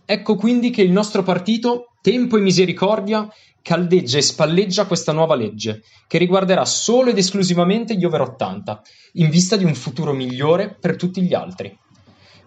[0.05, 3.27] Ecco quindi che il nostro partito, Tempo e Misericordia,
[3.61, 8.81] caldeggia e spalleggia questa nuova legge, che riguarderà solo ed esclusivamente gli over 80,
[9.13, 11.77] in vista di un futuro migliore per tutti gli altri.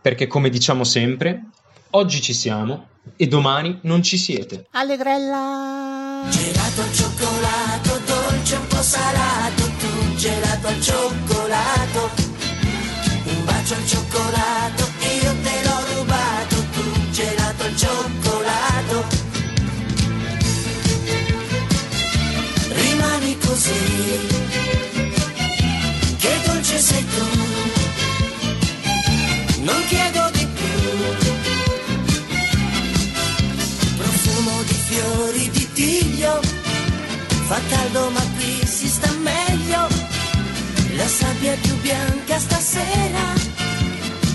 [0.01, 1.49] Perché, come diciamo sempre,
[1.91, 4.67] oggi ci siamo e domani non ci siete.
[4.73, 6.27] Allegrella!
[6.29, 12.11] Gelato al cioccolato, dolce un po' salato, tu gelato al cioccolato,
[13.25, 14.84] un bacio al cioccolato,
[26.95, 27.27] sei tu,
[29.63, 30.79] non chiedo di più.
[33.99, 36.41] Profumo di fiori di tiglio,
[37.49, 39.89] fa caldo ma qui si sta meglio.
[40.97, 43.25] La sabbia è più bianca stasera,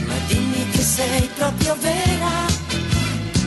[0.08, 2.48] ma dimmi che sei proprio vera.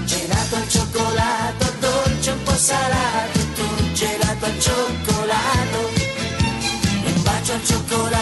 [0.04, 5.80] Gelato al cioccolato, dolce un po' salato, tu gelato al cioccolato.
[7.04, 8.21] Un bacio al cioccolato,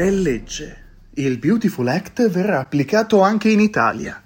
[0.00, 0.76] È legge.
[1.16, 4.22] Il Beautiful Act verrà applicato anche in Italia.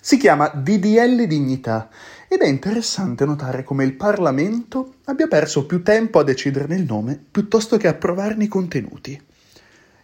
[0.00, 1.90] Si chiama DDL Dignità
[2.26, 7.22] ed è interessante notare come il Parlamento abbia perso più tempo a deciderne il nome
[7.30, 9.20] piuttosto che approvarne i contenuti.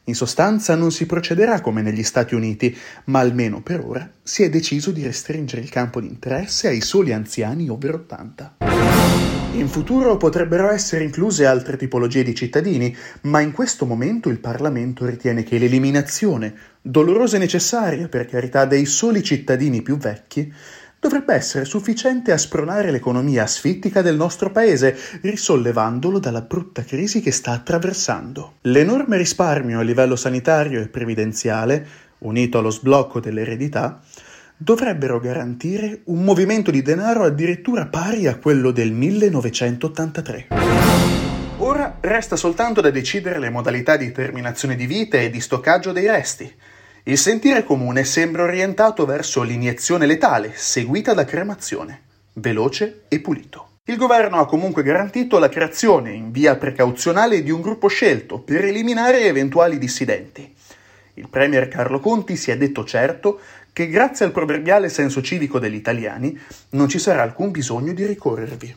[0.04, 4.50] In sostanza non si procederà come negli Stati Uniti, ma almeno per ora si è
[4.50, 9.43] deciso di restringere il campo di interesse ai soli anziani over 80.
[9.54, 15.06] In futuro potrebbero essere incluse altre tipologie di cittadini, ma in questo momento il Parlamento
[15.06, 20.52] ritiene che l'eliminazione, dolorosa e necessaria per carità dei soli cittadini più vecchi,
[20.98, 27.30] dovrebbe essere sufficiente a spronare l'economia asfittica del nostro paese, risollevandolo dalla brutta crisi che
[27.30, 28.54] sta attraversando.
[28.62, 31.86] L'enorme risparmio a livello sanitario e previdenziale,
[32.18, 34.00] unito allo sblocco dell'eredità,
[34.56, 40.46] dovrebbero garantire un movimento di denaro addirittura pari a quello del 1983.
[41.58, 46.06] Ora resta soltanto da decidere le modalità di terminazione di vita e di stoccaggio dei
[46.06, 46.52] resti.
[47.04, 52.02] Il sentire comune sembra orientato verso l'iniezione letale, seguita da cremazione,
[52.34, 53.68] veloce e pulito.
[53.84, 58.64] Il governo ha comunque garantito la creazione in via precauzionale di un gruppo scelto per
[58.64, 60.54] eliminare eventuali dissidenti.
[61.16, 63.40] Il premier Carlo Conti si è detto certo
[63.74, 68.76] che grazie al proverbiale senso civico degli italiani non ci sarà alcun bisogno di ricorrervi.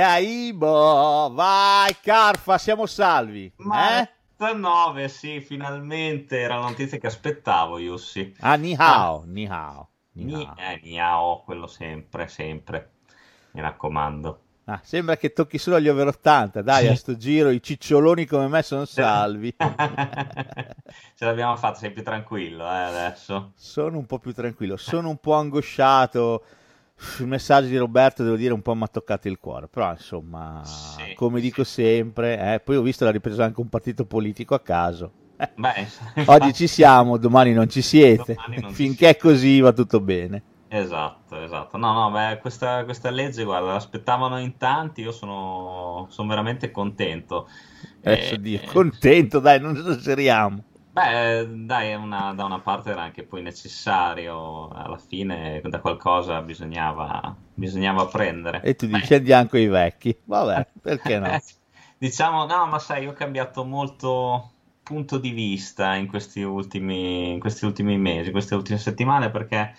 [0.00, 3.52] Maracaibo, vai Carfa, siamo salvi.
[3.56, 4.08] Ma Eh?
[4.54, 8.34] 9, sì, finalmente era la notizia che aspettavo, Yussi.
[8.40, 9.88] Ah, ni hao, ni hao.
[10.12, 10.54] ni Ni, hao.
[10.56, 12.90] eh, niao, quello sempre, sempre.
[13.52, 14.40] Mi raccomando.
[14.70, 18.46] Ah, sembra che tocchi solo agli over 80, dai, a sto giro i ciccioloni come
[18.46, 19.52] me sono salvi.
[19.58, 23.50] Ce l'abbiamo fatta, sei più tranquillo eh, adesso.
[23.56, 26.44] Sono un po' più tranquillo, sono un po' angosciato.
[27.18, 30.62] Il messaggio di Roberto, devo dire, un po' mi ha toccato il cuore, però insomma,
[31.16, 35.10] come dico sempre, eh, poi ho visto l'ha ripreso anche un partito politico a caso.
[35.36, 35.88] Eh, Beh,
[36.26, 38.36] Oggi ci siamo, domani non ci siete.
[38.46, 40.42] Non ci Finché è così va tutto bene.
[40.72, 41.76] Esatto, esatto.
[41.76, 47.48] No, no, beh, questa, questa legge, guarda, l'aspettavano in tanti, io sono, sono veramente contento.
[48.02, 50.64] Adesso Eh, Dio, contento, dai, non esageriamo.
[50.92, 57.36] Beh, dai, una- da una parte era anche poi necessario, alla fine da qualcosa bisognava,
[57.54, 58.60] bisognava prendere.
[58.62, 60.16] E tu dici andiamo con i vecchi.
[60.24, 61.26] Vabbè, perché no?
[61.26, 61.40] Eh,
[61.98, 64.50] Diciamo, no, ma sai, io ho cambiato molto
[64.82, 69.74] punto di vista in questi ultimi, in questi ultimi mesi, queste ultime settimane, perché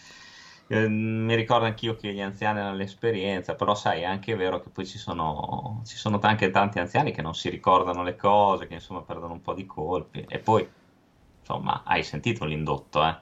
[0.71, 4.69] eh, mi ricordo anch'io che gli anziani hanno l'esperienza, però sai, è anche vero che
[4.69, 8.75] poi ci sono, ci sono anche tanti anziani che non si ricordano le cose, che
[8.75, 10.69] insomma perdono un po' di colpi, e poi,
[11.39, 13.21] insomma, hai sentito l'indotto, eh?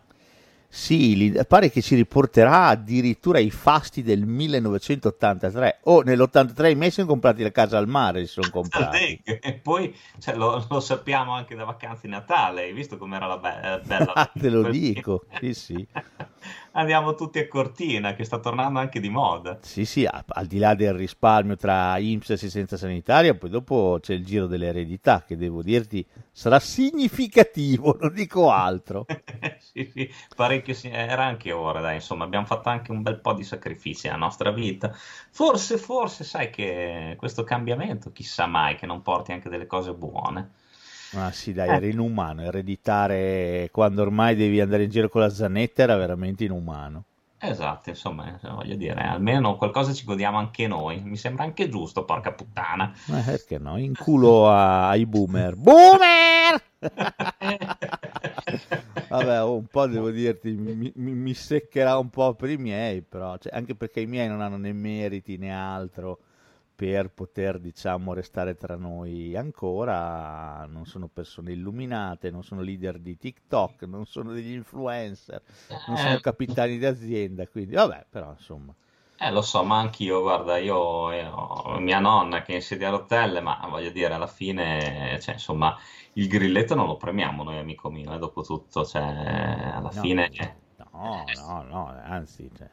[0.71, 5.79] Sì, pare che ci riporterà addirittura i fasti del 1983.
[5.85, 9.19] O nell'83 i miei sono comprati la casa al mare, si sono comprati.
[9.23, 13.37] E poi cioè, lo, lo sappiamo anche da vacanze di Natale, hai visto com'era la
[13.39, 14.13] be- eh, bella?
[14.19, 15.87] Ah, te lo dico, sì sì.
[16.73, 19.57] Andiamo tutti a Cortina, che sta tornando anche di moda.
[19.61, 24.13] Sì, sì, al di là del risparmio tra IMSS e assistenza sanitaria, poi dopo c'è
[24.13, 29.05] il giro dell'eredità, che devo dirti sarà significativo, non dico altro.
[29.71, 33.33] Sì, sì, parecchio sì, era anche ora, dai, insomma, abbiamo fatto anche un bel po'
[33.33, 34.91] di sacrifici nella nostra vita.
[34.93, 40.51] Forse, forse, sai che questo cambiamento, chissà mai, che non porti anche delle cose buone.
[41.11, 41.75] Ma sì, dai, Eh.
[41.75, 47.05] era inumano, ereditare quando ormai devi andare in giro con la zanetta era veramente inumano.
[47.41, 51.01] Esatto, insomma, eh, voglio dire, almeno qualcosa ci godiamo anche noi.
[51.01, 52.93] Mi sembra anche giusto, porca puttana.
[53.05, 53.77] Ma perché no?
[53.77, 55.55] In culo ai boomer.
[55.55, 56.61] Boomer!
[59.07, 63.37] Vabbè, oh, un po' devo dirti, mi, mi- seccherà un po' per i miei, però,
[63.37, 66.19] cioè, anche perché i miei non hanno né meriti né altro
[66.75, 70.65] per poter, diciamo, restare tra noi ancora.
[70.67, 75.41] Non sono persone illuminate, non sono leader di TikTok, non sono degli influencer,
[75.85, 76.19] non sono Eh.
[76.19, 78.73] capitani d'azienda, quindi vabbè, però insomma.
[79.21, 82.87] Eh, lo so, ma anch'io, guarda, io eh, ho mia nonna che è in sedia
[82.87, 85.77] a rotelle, ma voglio dire, alla fine, cioè, insomma,
[86.21, 90.29] il grilletto non lo premiamo noi, amico mio, eh, dopo tutto, cioè, alla No, fine...
[90.77, 92.69] No, no, no, anzi, cioè,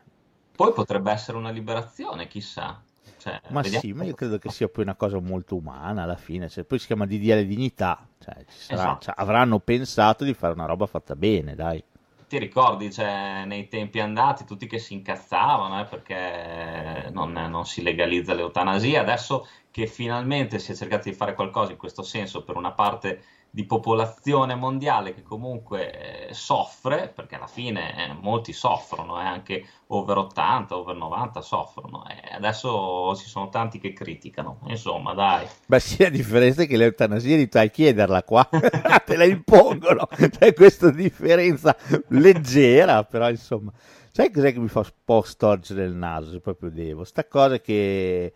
[0.56, 2.82] Poi potrebbe essere una liberazione, chissà.
[3.16, 3.80] Cioè, Ma vediamo.
[3.80, 6.78] sì, ma io credo che sia poi una cosa molto umana alla fine, cioè, poi
[6.80, 9.00] si chiama DDL dignità, cioè, ci sarà- Esatto.
[9.00, 11.82] cioè, avranno pensato di fare una roba fatta bene, dai.
[12.28, 17.82] Ti ricordi, cioè, nei tempi andati, tutti che si incazzavano, eh, perché non, non si
[17.82, 22.56] legalizza l'eutanasia, adesso che finalmente si è cercato di fare qualcosa in questo senso per
[22.56, 23.22] una parte
[23.56, 29.66] di popolazione mondiale che comunque eh, soffre, perché alla fine eh, molti soffrono, eh, anche
[29.86, 35.46] over 80, over 90 soffrono, e adesso ci sono tanti che criticano, insomma dai.
[35.64, 38.46] Beh, sì, la differenza è che l'eutanasia di a chiederla qua,
[39.06, 40.06] te la impongono,
[40.38, 41.74] c'è questa differenza
[42.08, 43.72] leggera, però insomma,
[44.10, 47.04] sai cos'è che mi fa un po' storgere il naso, se proprio devo?
[47.04, 48.34] Sta cosa che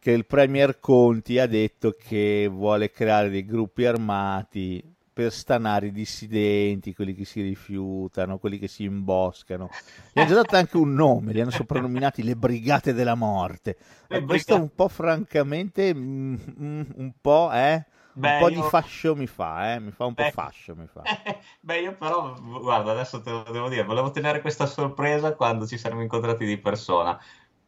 [0.00, 4.82] che il Premier Conti ha detto che vuole creare dei gruppi armati
[5.12, 9.70] per stanare i dissidenti, quelli che si rifiutano, quelli che si imboscano.
[10.12, 13.76] Gli hanno già dato anche un nome, li hanno soprannominati le Brigate della Morte.
[14.08, 17.84] E questo un po' francamente, mm, mm, un po', eh?
[18.14, 19.80] Beh, un po' io- di fascio mi fa, eh?
[19.80, 20.32] Mi fa un po' Beh.
[20.32, 21.04] fascio, mi fa.
[21.60, 25.78] Beh, io però, guarda, adesso te lo devo dire, volevo tenere questa sorpresa quando ci
[25.78, 27.18] saremmo incontrati di persona,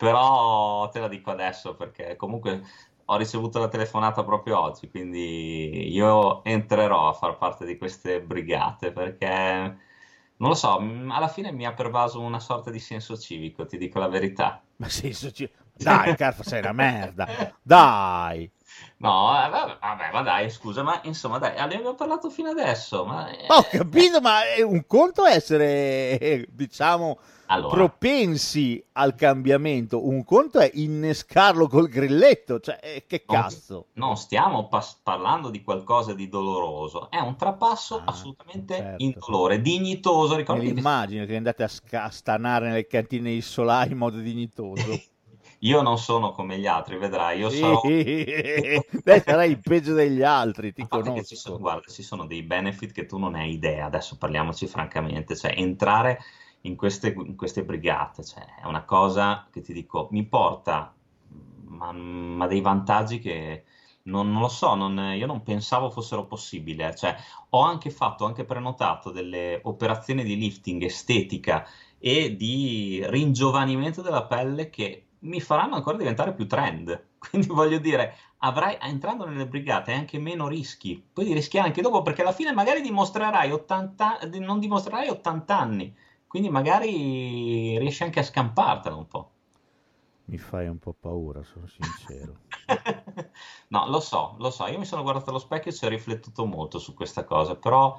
[0.02, 2.60] però te la dico adesso perché comunque
[3.04, 8.90] ho ricevuto la telefonata proprio oggi, quindi io entrerò a far parte di queste brigate
[8.90, 9.26] perché,
[10.38, 10.76] non lo so,
[11.08, 14.60] alla fine mi ha pervaso una sorta di senso civico, ti dico la verità.
[14.76, 15.48] Ma senso ci...
[15.74, 17.26] Dai, Carfa, sei una merda.
[17.62, 18.50] Dai.
[18.98, 23.28] No, eh, vabbè, ma dai, scusa, ma insomma, dai, abbiamo parlato fino adesso, ma...
[23.30, 27.74] eh, Ho capito, ma è un conto è essere, eh, diciamo, Allora.
[27.74, 33.86] propensi al cambiamento, un conto è innescarlo col grilletto, cioè, che Non- cazzo.
[33.94, 39.02] Non stiamo pas- parlando di qualcosa di doloroso, è un trapasso assolutamente certo.
[39.02, 40.34] indolore, dignitoso.
[40.34, 44.98] Me Ricordati che andate a, sca- a stanare nelle cantine di solai in modo dignitoso.
[45.64, 47.80] io non sono come gli altri, vedrai, io sarò...
[49.02, 51.58] Beh, sarai il peggio degli altri, ti che ci sono, conosco.
[51.58, 56.18] guarda, ci sono dei benefit che tu non hai idea, adesso parliamoci francamente, cioè entrare
[56.62, 60.94] in queste, in queste brigate, cioè, è una cosa che ti dico, mi porta
[61.66, 63.64] ma, ma dei vantaggi che
[64.04, 66.94] non, non lo so, non- io non pensavo fossero possibili, eh.
[66.94, 67.16] Cioè,
[67.50, 71.66] ho anche fatto, ho anche prenotato delle operazioni di lifting estetica
[71.98, 77.08] e di ringiovanimento della pelle che mi faranno ancora diventare più trend.
[77.18, 82.22] Quindi voglio dire, avrai, entrando nelle brigate anche meno rischi, puoi rischiare anche dopo perché
[82.22, 85.94] alla fine magari dimostrerai 80, di- non dimostrerai 80 anni,
[86.26, 89.30] quindi magari riesci anche a scampartela un po'.
[90.24, 92.34] Mi fai un po' paura, sono sincero.
[93.68, 96.44] No, lo so, lo so, io mi sono guardato allo specchio e ci ho riflettuto
[96.44, 97.98] molto su questa cosa, però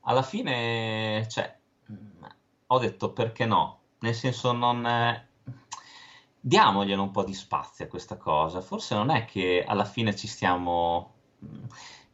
[0.00, 1.56] alla fine, cioè,
[2.66, 3.80] ho detto perché no?
[4.00, 4.84] Nel senso non...
[4.84, 5.28] eh,
[6.46, 10.26] diamoglielo un po' di spazio a questa cosa, forse non è che alla fine ci
[10.26, 11.12] stiamo...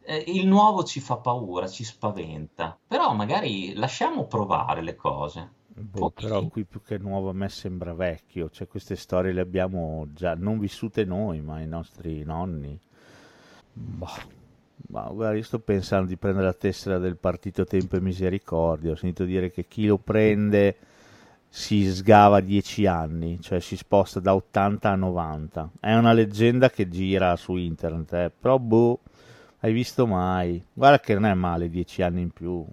[0.03, 5.51] eh, il nuovo ci fa paura, ci spaventa, però magari lasciamo provare le cose.
[5.67, 10.07] Boh, però qui più che nuovo a me sembra vecchio, cioè queste storie le abbiamo
[10.15, 12.79] già non vissute noi, ma i nostri nonni.
[13.73, 14.07] Boh,
[14.91, 18.97] ma guarda, io sto pensando di prendere la tessera del partito Tempo e Misericordia, ho
[18.97, 20.77] sentito dire che chi lo prende
[21.51, 25.71] si sgava 10 anni, cioè si sposta da 80 a 90.
[25.81, 29.01] È una leggenda che gira su internet, eh, però boh,
[29.61, 30.63] hai visto mai?
[30.73, 32.65] Guarda che non è male 10 anni in più.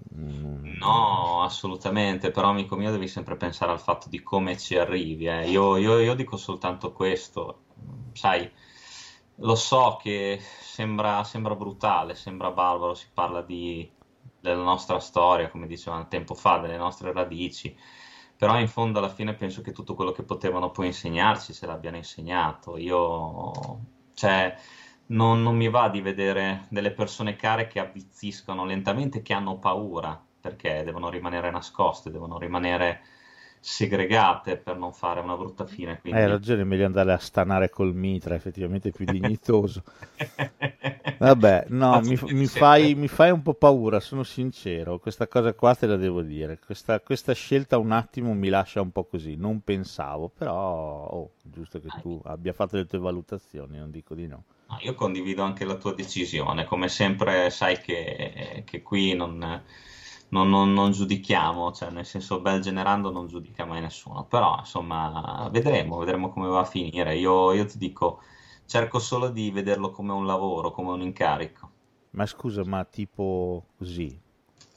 [0.80, 5.25] No, assolutamente, però amico mio devi sempre pensare al fatto di come ci arrivi.
[5.28, 5.49] eh.
[5.49, 7.63] Io, io- io dico soltanto questo,
[8.13, 8.49] sai,
[9.36, 13.89] lo so che sembra, sembra brutale, sembra barbaro, si parla di,
[14.39, 17.75] della nostra storia, come dicevamo tempo fa, delle nostre radici,
[18.38, 21.97] però in fondo alla fine penso che tutto quello che potevano poi insegnarci ce l'abbiano
[21.97, 22.77] insegnato.
[22.77, 23.51] Io,
[24.13, 24.55] cioè,
[25.07, 30.23] non, non mi va di vedere delle persone care che avvizziscono lentamente, che hanno paura,
[30.39, 33.01] perché devono rimanere nascoste, devono rimanere
[33.59, 35.99] segregate per non fare una brutta fine.
[35.99, 36.19] Quindi...
[36.19, 39.83] Hai ragione, è meglio andare a stanare col mitra, effettivamente è più dignitoso.
[41.19, 45.73] Vabbè, no, mi, mi fai, mi fai un po' paura, sono sincero, questa cosa qua
[45.73, 49.61] te la devo dire, questa, questa scelta un attimo mi lascia un po' così, non
[49.61, 54.43] pensavo, però oh, giusto che tu abbia fatto le tue valutazioni, non dico di no.
[54.69, 59.63] No, io condivido anche la tua decisione, come sempre sai che, che qui non,
[60.30, 65.47] non- non- non giudichiamo, cioè nel senso bel generando non giudica mai nessuno, però insomma
[65.51, 67.15] vedremo, vedremo come va a finire.
[67.17, 68.21] Io, io ti dico,
[68.65, 71.71] cerco solo di vederlo come un lavoro, come un incarico.
[72.11, 74.19] Ma scusa, ma tipo così,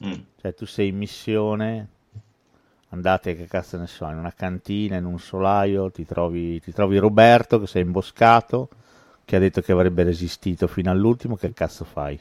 [0.01, 0.25] Mm.
[0.37, 1.89] cioè tu sei in missione,
[2.89, 6.97] andate, che cazzo ne so, in una cantina, in un solaio, ti trovi, ti trovi
[6.97, 8.69] Roberto che sei imboscato,
[9.25, 12.19] che ha detto che avrebbe resistito fino all'ultimo, che cazzo fai?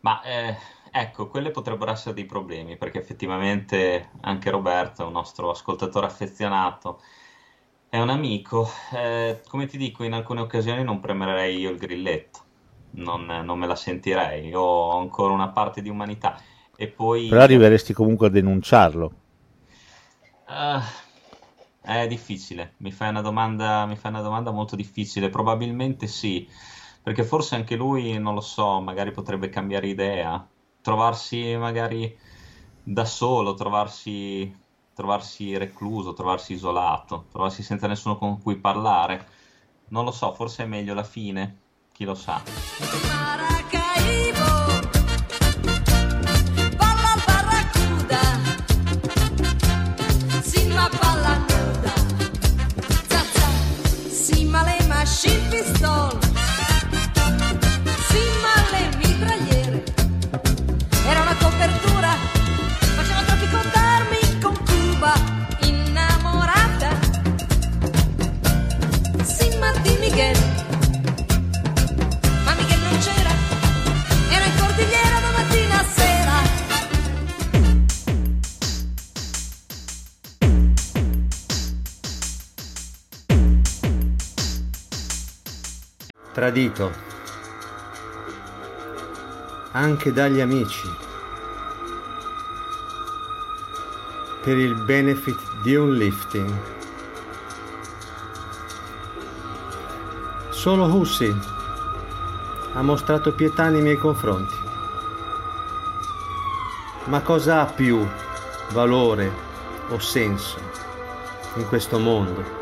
[0.00, 0.56] Ma eh,
[0.92, 7.00] ecco, quelli potrebbero essere dei problemi, perché effettivamente anche Roberto è un nostro ascoltatore affezionato,
[7.88, 8.68] è un amico.
[8.94, 12.40] Eh, come ti dico, in alcune occasioni non premerei io il grilletto.
[12.92, 14.48] non, non me la sentirei.
[14.48, 16.40] Io ho ancora una parte di umanità.
[16.76, 17.28] E poi...
[17.28, 19.12] Però arriveresti comunque a denunciarlo.
[20.46, 20.82] Ah,
[21.80, 25.30] è difficile, mi fai una domanda, mi fai una domanda molto difficile.
[25.30, 26.48] Probabilmente sì,
[27.02, 30.46] perché forse anche lui, non lo so, magari potrebbe cambiare idea,
[30.82, 32.14] trovarsi magari
[32.82, 34.54] da solo, trovarsi,
[34.94, 39.26] trovarsi recluso, trovarsi isolato, trovarsi senza nessuno con cui parlare.
[39.88, 41.58] Non lo so, forse è meglio la fine,
[41.92, 42.42] chi lo sa.
[43.06, 44.80] Maracaibo,
[46.76, 47.12] palla
[86.42, 86.90] Tradito.
[89.70, 90.92] Anche dagli amici.
[94.42, 96.52] Per il benefit di un lifting.
[100.50, 101.32] Solo Hussi
[102.72, 104.56] ha mostrato pietà nei miei confronti.
[107.04, 108.04] Ma cosa ha più
[108.72, 109.30] valore
[109.90, 110.58] o senso
[111.54, 112.61] in questo mondo?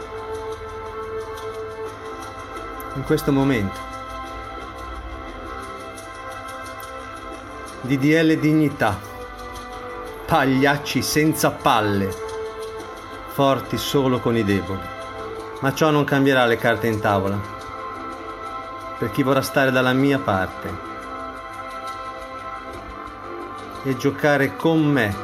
[2.95, 3.79] In questo momento?
[7.83, 8.99] DDL dignità.
[10.27, 12.13] Pagliacci senza palle.
[13.29, 14.83] Forti solo con i deboli.
[15.61, 17.39] Ma ciò non cambierà le carte in tavola.
[18.99, 20.89] Per chi vorrà stare dalla mia parte
[23.85, 25.17] e giocare con me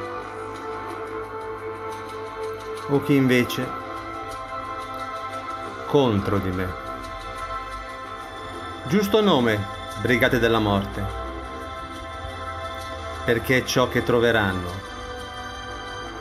[2.89, 3.69] o chi invece
[5.87, 6.86] contro di me.
[8.89, 9.59] Giusto nome,
[10.01, 11.05] Brigate della Morte,
[13.25, 14.71] perché è ciò che troveranno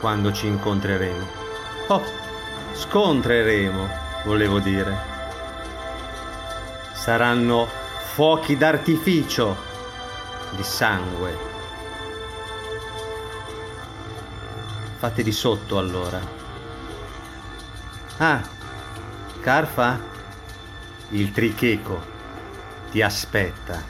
[0.00, 1.26] quando ci incontreremo.
[1.86, 2.02] Oh,
[2.72, 3.88] scontreremo,
[4.24, 4.98] volevo dire.
[6.92, 7.68] Saranno
[8.14, 9.56] fuochi d'artificio
[10.50, 11.38] di sangue.
[14.96, 16.18] Fate di sotto allora.
[18.16, 18.42] Ah,
[19.40, 20.00] Carfa?
[21.10, 22.14] Il tricheco
[22.90, 23.82] ti aspetta.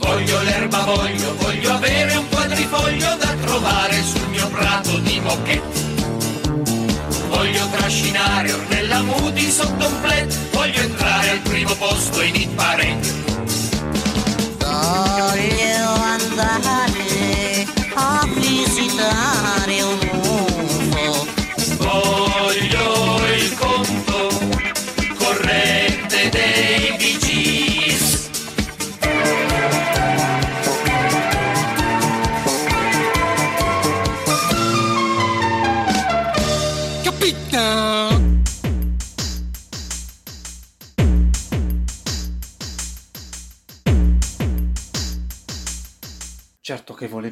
[0.00, 5.86] Voglio l'erba, voglio, voglio avere un quadrifoglio da trovare sul mio prato di moquette.
[7.28, 13.26] Voglio trascinare Ornella Muti sotto un plet, voglio entrare al primo posto in hit parade.
[14.58, 19.37] Voglio andare a visitare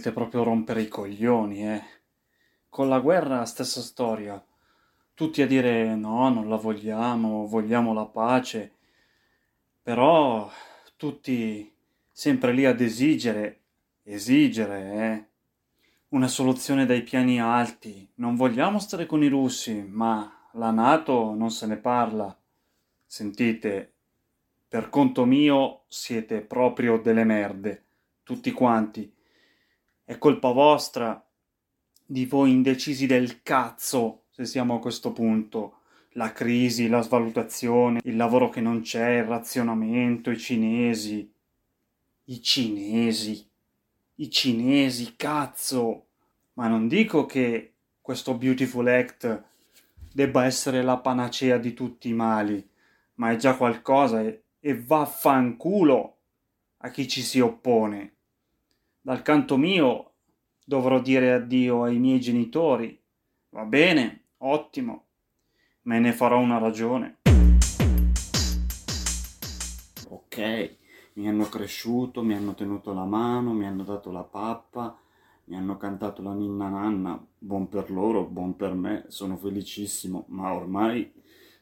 [0.07, 1.83] Volete proprio rompere i coglioni, eh.
[2.69, 4.41] Con la guerra stessa storia.
[5.15, 8.73] Tutti a dire no, non la vogliamo, vogliamo la pace.
[9.83, 10.49] Però
[10.95, 11.73] tutti
[12.13, 13.63] sempre lì ad esigere,
[14.05, 15.25] esigere, eh.
[16.11, 18.09] Una soluzione dai piani alti.
[18.17, 22.37] Non vogliamo stare con i russi, ma la NATO non se ne parla.
[23.05, 23.93] Sentite,
[24.69, 27.83] per conto mio siete proprio delle merde,
[28.23, 29.15] tutti quanti.
[30.09, 31.21] È colpa vostra,
[32.05, 35.81] di voi indecisi del cazzo, se siamo a questo punto.
[36.13, 41.29] La crisi, la svalutazione, il lavoro che non c'è, il razionamento, i cinesi.
[42.27, 43.51] I cinesi.
[44.15, 46.07] I cinesi, cazzo.
[46.53, 49.43] Ma non dico che questo Beautiful Act
[50.13, 52.65] debba essere la panacea di tutti i mali,
[53.15, 56.17] ma è già qualcosa e, e vaffanculo
[56.77, 58.16] a chi ci si oppone.
[59.07, 60.15] Dal canto mio
[60.65, 63.01] dovrò dire addio ai miei genitori.
[63.51, 65.05] Va bene, ottimo.
[65.83, 67.19] Me ne farò una ragione.
[70.09, 70.77] Ok,
[71.13, 74.99] mi hanno cresciuto, mi hanno tenuto la mano, mi hanno dato la pappa,
[75.45, 77.25] mi hanno cantato la ninna nanna.
[77.39, 81.13] Buon per loro, buon per me, sono felicissimo, ma ormai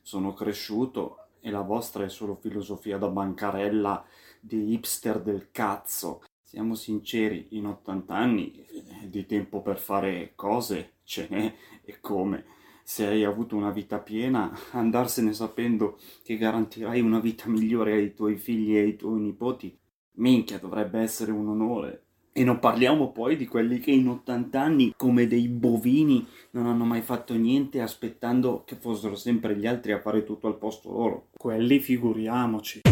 [0.00, 4.02] sono cresciuto e la vostra è solo filosofia da bancarella
[4.40, 6.22] di hipster del cazzo.
[6.54, 11.52] Siamo sinceri, in 80 anni eh, di tempo per fare cose ce n'è
[11.84, 12.44] e come.
[12.84, 18.36] Se hai avuto una vita piena, andarsene sapendo che garantirai una vita migliore ai tuoi
[18.36, 19.76] figli e ai tuoi nipoti,
[20.18, 22.04] minchia, dovrebbe essere un onore.
[22.32, 26.84] E non parliamo poi di quelli che in 80 anni, come dei bovini, non hanno
[26.84, 31.30] mai fatto niente aspettando che fossero sempre gli altri a fare tutto al posto loro.
[31.36, 32.82] Quelli figuriamoci.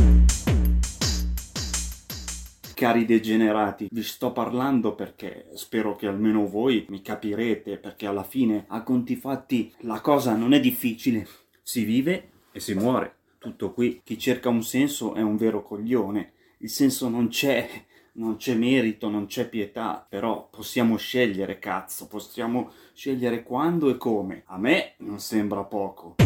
[2.83, 8.65] Cari degenerati, vi sto parlando perché spero che almeno voi mi capirete, perché alla fine,
[8.67, 11.25] a conti fatti, la cosa non è difficile.
[11.63, 13.15] Si vive e si muore.
[13.39, 14.01] Tutto qui.
[14.03, 16.33] Chi cerca un senso è un vero coglione.
[16.59, 17.69] Il senso non c'è,
[18.15, 24.43] non c'è merito, non c'è pietà, però possiamo scegliere, cazzo, possiamo scegliere quando e come.
[24.47, 26.17] A me non sembra poco.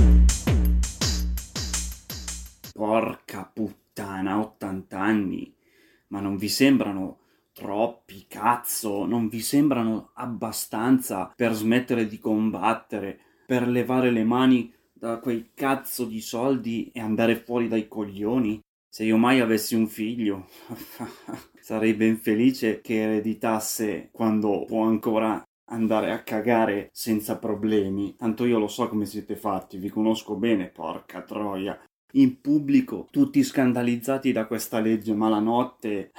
[2.72, 5.55] Porca puttana, 80 anni.
[6.08, 7.18] Ma non vi sembrano
[7.52, 9.06] troppi, cazzo?
[9.06, 16.04] Non vi sembrano abbastanza per smettere di combattere, per levare le mani da quei cazzo
[16.04, 18.60] di soldi e andare fuori dai coglioni?
[18.88, 20.48] Se io mai avessi un figlio,
[21.60, 28.16] sarei ben felice che ereditasse quando può ancora andare a cagare senza problemi.
[28.16, 31.78] Tanto io lo so come siete fatti, vi conosco bene, porca troia.
[32.16, 36.12] In pubblico, tutti scandalizzati da questa legge, ma la notte,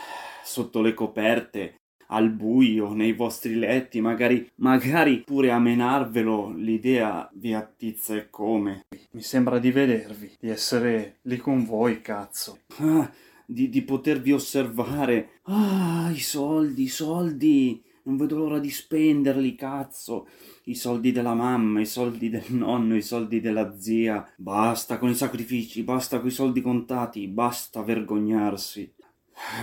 [0.43, 1.77] sotto le coperte,
[2.09, 8.85] al buio, nei vostri letti, magari, magari pure a menarvelo, l'idea vi attizza e come.
[9.13, 12.59] Mi sembra di vedervi, di essere lì con voi, cazzo.
[12.77, 13.11] Ah,
[13.43, 15.39] di, di potervi osservare.
[15.45, 17.83] Ah, i soldi, i soldi.
[18.07, 20.29] Non vedo l'ora di spenderli, cazzo.
[20.63, 24.25] I soldi della mamma, i soldi del nonno, i soldi della zia.
[24.37, 28.93] Basta con i sacrifici, basta con i soldi contati, basta vergognarsi.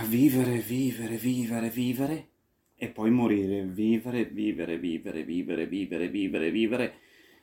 [0.07, 2.27] Vivere, vivere, vivere, vivere
[2.75, 6.93] e poi morire, vivere, vivere, vivere, vivere, vivere, vivere, vivere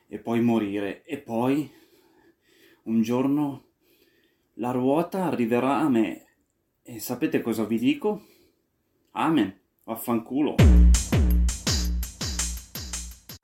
[0.07, 1.69] e poi morire e poi
[2.83, 3.63] un giorno
[4.55, 6.25] la ruota arriverà a me
[6.81, 8.21] e sapete cosa vi dico?
[9.11, 10.92] Amen, vaffanculo.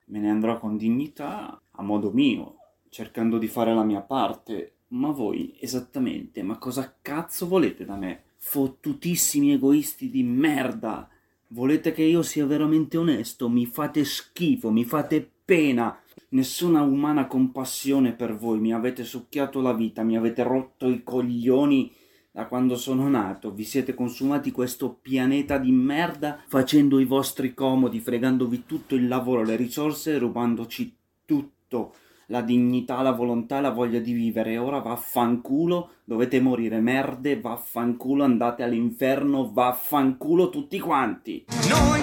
[0.09, 2.55] Me ne andrò con dignità, a modo mio,
[2.89, 4.73] cercando di fare la mia parte.
[4.89, 8.23] Ma voi, esattamente, ma cosa cazzo volete da me?
[8.37, 11.07] Fottutissimi egoisti di merda!
[11.49, 13.49] Volete che io sia veramente onesto?
[13.49, 15.99] Mi fate schifo, mi fate pena.
[16.29, 21.91] Nessuna umana compassione per voi, mi avete succhiato la vita, mi avete rotto i coglioni
[22.31, 23.51] da quando sono nato.
[23.51, 29.43] Vi siete consumati questo pianeta di merda facendo i vostri comodi, fregandovi tutto il lavoro,
[29.43, 31.93] le risorse, rubandoci tutto.
[32.27, 34.59] La dignità, la volontà, la voglia di vivere.
[34.59, 41.45] Ora vaffanculo, dovete morire merde, vaffanculo, andate all'inferno, vaffanculo tutti quanti.
[41.67, 42.01] Noi,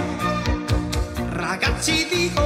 [1.30, 2.45] ragazzi di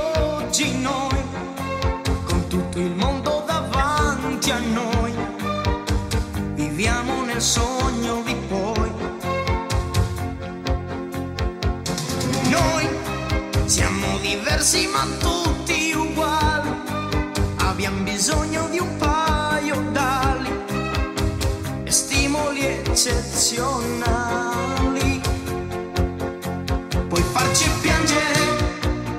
[14.21, 16.71] diversi ma tutti uguali,
[17.57, 20.49] abbiamo bisogno di un paio d'ali
[21.85, 25.21] e stimoli eccezionali.
[27.09, 28.41] Puoi farci piangere,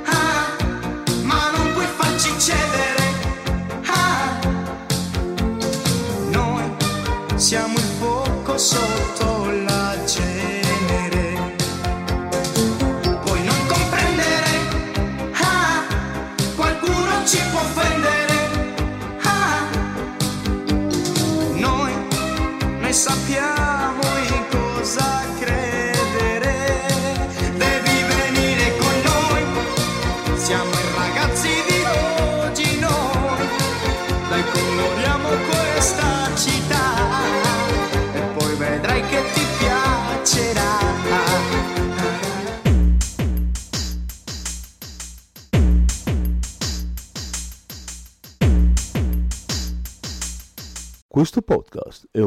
[0.06, 0.56] ah,
[1.24, 3.04] ma non puoi farci cedere.
[3.88, 4.39] ah.
[6.30, 6.64] Noi
[7.36, 9.11] siamo il fuoco sotto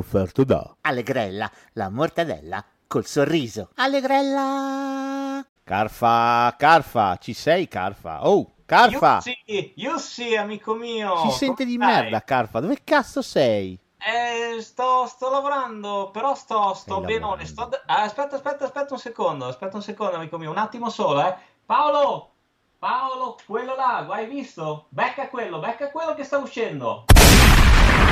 [0.05, 3.71] offerto da Allegrella, la mortadella col sorriso.
[3.77, 5.45] Allegrella!
[5.65, 8.29] Carfa, Carfa, ci sei Carfa?
[8.29, 9.23] Oh, Carfa!
[9.25, 11.31] Yussi, Yussi, amico mio.
[11.31, 11.87] Si sente di stai?
[11.87, 13.79] merda Carfa, dove cazzo sei?
[13.97, 17.47] Eh, sto, sto lavorando, però sto, sto benone.
[17.47, 17.71] Sto...
[17.87, 21.35] ah, aspetta, aspetta, aspetta un secondo, aspetta un secondo, amico mio, un attimo solo, eh.
[21.65, 22.33] Paolo,
[22.79, 24.85] Paolo, quello là, hai visto?
[24.91, 27.07] Becca quello, becca quello che sta uscendo.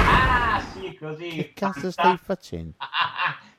[0.04, 1.28] Ah, sì, così.
[1.34, 2.76] Che cazzo stai facendo?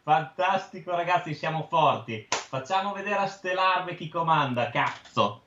[0.03, 2.27] Fantastico, ragazzi, siamo forti.
[2.47, 5.43] Facciamo vedere a ste larve chi comanda, cazzo.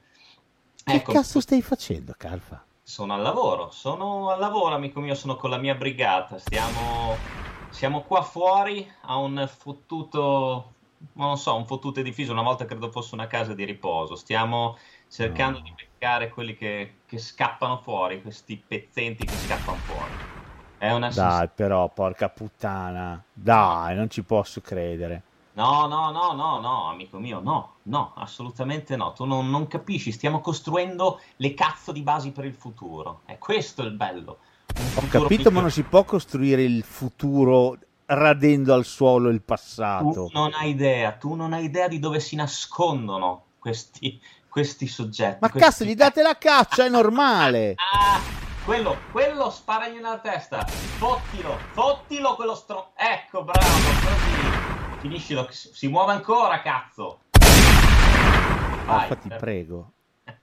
[0.85, 2.67] Che Ecco, cazzo stai facendo, Calfa?
[2.83, 6.39] sono al lavoro, sono al lavoro, amico mio, sono con la mia brigata.
[6.39, 7.27] Stiamo,
[7.69, 10.77] siamo qua fuori a un fottuto,
[11.15, 12.33] non so, un fottuto edificio.
[12.33, 14.15] Una volta credo fosse una casa di riposo.
[14.17, 14.79] Stiamo
[15.09, 20.15] cercando di beccare quelli che, che scappano fuori, questi pezzenti che scappano fuori.
[20.87, 23.23] È una Dai, però, porca puttana.
[23.33, 25.23] Dai, non ci posso credere.
[25.55, 29.13] No, no, no, no, no, amico mio, no, no, assolutamente no.
[29.15, 33.23] Tu non, non capisci, stiamo costruendo le cazzo di basi per il futuro.
[33.25, 34.39] È questo il bello.
[34.97, 35.51] Ho capito, migliore.
[35.51, 40.27] ma non si può costruire il futuro radendo al suolo il passato.
[40.27, 45.39] Tu non hai idea, tu non hai idea di dove si nascondono questi, questi soggetti.
[45.41, 47.77] Ma questi- cazzo, gli date la caccia, è normale.
[48.67, 50.67] Quello, quello sparagli nella testa.
[50.67, 52.91] Fottilo, fottilo quello stro...
[52.97, 54.99] Ecco, bravo, così.
[54.99, 57.21] Finiscilo, si muove ancora, cazzo.
[58.85, 59.03] Vai.
[59.03, 59.93] Alfa, ti prego.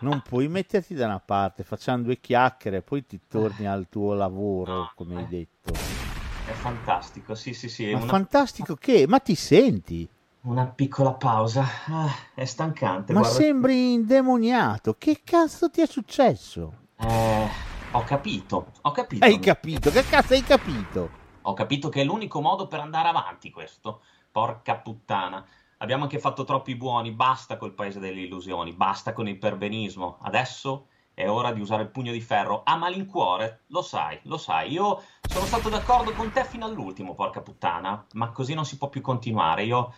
[0.00, 4.90] Non puoi metterti da una parte, facciamo due chiacchiere, poi ti torni al tuo lavoro,
[4.96, 5.72] come hai detto.
[5.72, 7.92] È fantastico, sì, sì, sì.
[7.92, 9.06] Ma una, fantastico che?
[9.06, 10.08] Ma ti senti?
[10.42, 11.64] una piccola pausa.
[11.86, 13.36] Ah, è stancante, Ma guarda.
[13.36, 14.94] sembri indemoniato.
[14.98, 16.86] Che cazzo ti è successo?
[17.00, 17.48] Eh,
[17.92, 19.24] ho capito, ho capito.
[19.24, 19.90] Hai capito?
[19.90, 21.10] Che cazzo hai capito?
[21.42, 24.02] Ho capito che è l'unico modo per andare avanti questo.
[24.30, 25.44] Porca puttana.
[25.78, 30.18] Abbiamo anche fatto troppi buoni, basta col paese delle illusioni, basta con il perbenismo.
[30.22, 34.72] Adesso è ora di usare il pugno di ferro a malincuore, lo sai, lo sai.
[34.72, 38.88] Io sono stato d'accordo con te fino all'ultimo, porca puttana, ma così non si può
[38.88, 39.62] più continuare.
[39.62, 39.92] Io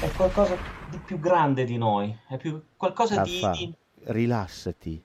[0.00, 0.56] è qualcosa
[0.88, 3.74] di più grande di noi, è più qualcosa di, Alfa, di-
[4.04, 5.04] rilassati.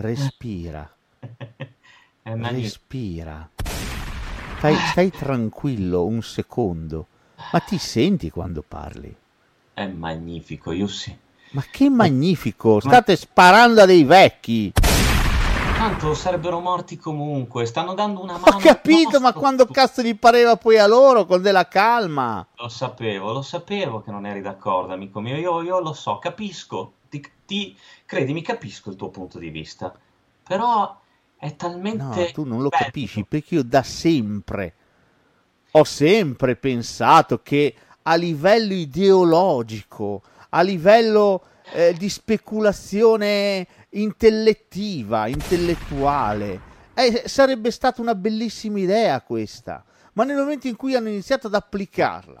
[0.00, 0.88] Respira.
[2.22, 3.50] Respira.
[4.58, 7.06] Stai, stai tranquillo un secondo.
[7.52, 9.12] Ma ti senti quando parli?
[9.74, 11.16] È magnifico, io sì.
[11.50, 12.78] Ma che magnifico!
[12.78, 14.72] State sparando a dei vecchi!
[14.74, 18.56] Tanto sarebbero morti comunque, stanno dando una mano.
[18.56, 22.46] Ho capito, ma quando cazzo gli pareva poi a loro con della calma?
[22.56, 25.36] Lo sapevo, lo sapevo che non eri d'accordo, amico mio.
[25.36, 26.92] Io, io lo so, capisco.
[27.48, 27.74] Ti,
[28.04, 29.90] credimi, capisco il tuo punto di vista.
[30.46, 31.00] Però
[31.38, 32.30] è No, talmente.
[32.32, 32.84] tu non lo bello.
[32.84, 34.74] capisci perché io da sempre
[35.70, 41.42] ho sempre pensato che a livello ideologico, a livello
[41.72, 46.60] eh, di speculazione intellettiva, intellettuale,
[46.92, 49.82] eh, sarebbe stata una bellissima idea questa.
[50.14, 52.36] Ma nel momento in cui hanno iniziato ad applicarla,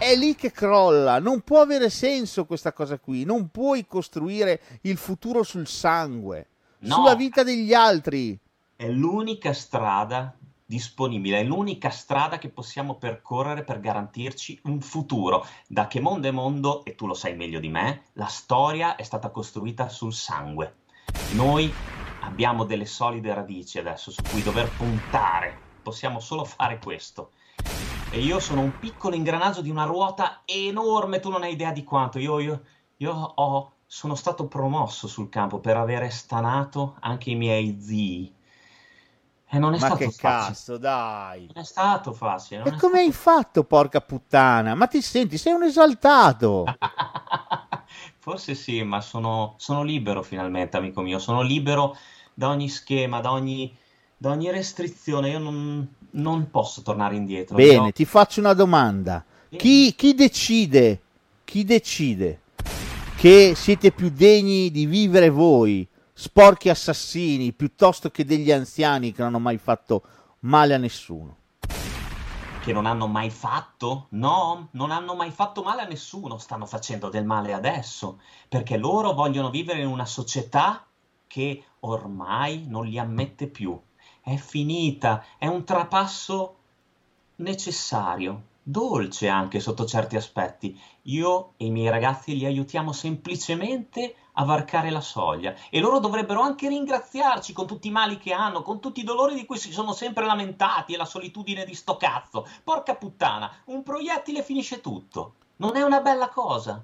[0.00, 1.18] è lì che crolla.
[1.18, 3.24] Non può avere senso questa cosa qui.
[3.24, 6.46] Non puoi costruire il futuro sul sangue,
[6.78, 6.94] No.
[6.94, 8.36] sulla vita degli altri.
[8.74, 10.34] È l'unica strada
[10.64, 15.44] disponibile, è l'unica strada che possiamo percorrere per garantirci un futuro.
[15.66, 19.02] Da che mondo è mondo, e tu lo sai meglio di me, la storia è
[19.02, 20.76] stata costruita sul sangue.
[21.32, 21.70] Noi
[22.22, 25.58] abbiamo delle solide radici adesso su cui dover puntare.
[25.82, 27.32] Possiamo solo fare questo.
[28.12, 31.84] E io sono un piccolo ingranaggio di una ruota enorme, tu non hai idea di
[31.84, 32.18] quanto.
[32.18, 32.62] Io, io,
[32.96, 38.34] io ho, sono stato promosso sul campo per avere stanato anche i miei zii.
[39.52, 40.16] E non è Ma stato che facile.
[40.16, 41.46] cazzo, dai.
[41.52, 42.62] Non è stato facile.
[42.64, 44.74] E come hai fatto, porca puttana?
[44.74, 46.64] Ma ti senti, sei un esaltato.
[48.18, 51.18] Forse sì, ma sono, sono libero finalmente, amico mio.
[51.18, 51.96] Sono libero
[52.34, 53.76] da ogni schema, da ogni,
[54.16, 55.30] da ogni restrizione.
[55.30, 57.56] Io non, non posso tornare indietro.
[57.56, 59.24] Bene, Io- ti faccio una domanda.
[59.48, 61.00] Chi, chi decide?
[61.44, 62.42] Chi decide
[63.16, 69.28] che siete più degni di vivere voi, sporchi assassini, piuttosto che degli anziani che non
[69.28, 70.02] hanno mai fatto
[70.40, 71.36] male a nessuno?
[72.60, 74.06] che non hanno mai fatto?
[74.10, 79.12] No, non hanno mai fatto male a nessuno, stanno facendo del male adesso, perché loro
[79.14, 80.86] vogliono vivere in una società
[81.26, 83.80] che ormai non li ammette più.
[84.22, 86.56] È finita, è un trapasso
[87.36, 90.78] necessario, dolce anche sotto certi aspetti.
[91.02, 96.40] Io e i miei ragazzi li aiutiamo semplicemente a varcare la soglia e loro dovrebbero
[96.40, 99.72] anche ringraziarci con tutti i mali che hanno, con tutti i dolori di cui si
[99.72, 102.46] sono sempre lamentati e la solitudine di sto cazzo.
[102.62, 105.34] Porca puttana, un proiettile finisce tutto.
[105.56, 106.82] Non è una bella cosa.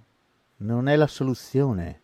[0.59, 2.01] Non è la soluzione.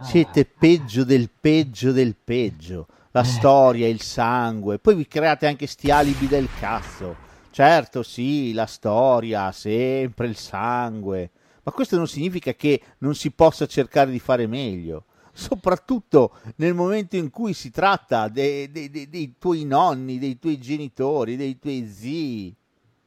[0.00, 2.86] Siete peggio del peggio del peggio.
[3.12, 4.78] La storia, il sangue.
[4.78, 7.16] Poi vi create anche sti alibi del cazzo.
[7.50, 11.30] Certo, sì, la storia, sempre il sangue.
[11.62, 15.04] Ma questo non significa che non si possa cercare di fare meglio.
[15.32, 20.58] Soprattutto nel momento in cui si tratta de- de- de- dei tuoi nonni, dei tuoi
[20.58, 22.56] genitori, dei tuoi zii.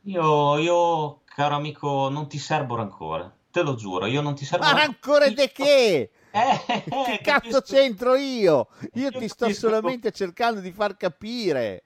[0.05, 3.31] Io, io, caro amico, non ti serbo rancore.
[3.51, 5.19] Te lo giuro, io non ti serbo Ma rancore.
[5.25, 6.09] rancore di che?
[6.31, 8.67] Eh, Che eh, cazzo capisco- c'entro io?
[8.93, 11.83] Io ti sto solamente cercando di far capire.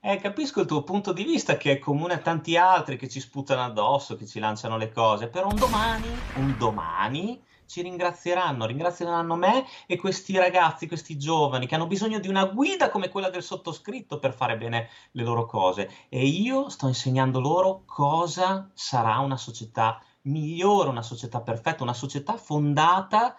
[0.00, 3.18] Eh, capisco il tuo punto di vista che è comune a tanti altri che ci
[3.18, 9.34] sputano addosso, che ci lanciano le cose, però un domani, un domani ci ringrazieranno, ringrazieranno
[9.34, 13.42] me e questi ragazzi, questi giovani che hanno bisogno di una guida come quella del
[13.42, 15.90] sottoscritto per fare bene le loro cose.
[16.08, 22.36] E io sto insegnando loro cosa sarà una società migliore, una società perfetta, una società
[22.36, 23.34] fondata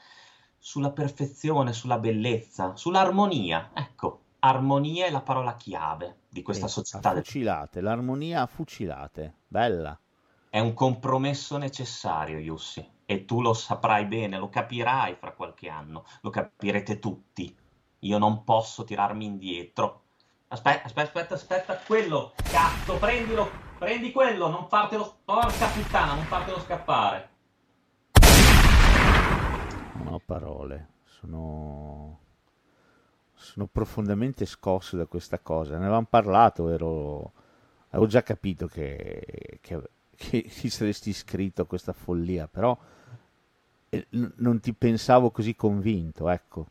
[0.59, 3.71] sulla perfezione, sulla bellezza, sull'armonia.
[3.73, 7.13] Ecco, armonia è la parola chiave di questa Eh, società.
[7.13, 9.33] del- fucilate, l'armonia a fucilate.
[9.47, 9.97] Bella.
[10.49, 16.05] È un compromesso necessario, Yussi, e tu lo saprai bene, lo capirai fra qualche anno,
[16.21, 17.55] lo capirete tutti.
[17.99, 20.03] Io non posso tirarmi indietro.
[20.49, 26.59] Aspetta, aspetta, aspetta, aspetta, quello, cazzo, prendilo, prendi quello, non fartelo, porca puttana, non fartelo
[26.61, 27.29] scappare.
[30.17, 30.87] Non ho parole.
[31.05, 32.19] Sono...
[33.33, 35.77] Sono profondamente scosso da questa cosa.
[35.77, 37.31] Ne avevamo parlato, ero...
[37.89, 39.81] Avevo già capito che, che,
[40.15, 42.77] che ti saresti iscritto a questa follia, però
[43.89, 46.67] eh, non ti pensavo così convinto, ecco.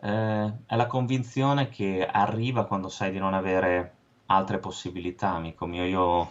[0.00, 5.84] Eh, è la convinzione che arriva quando sai di non avere altre possibilità, amico mio.
[5.84, 6.30] Io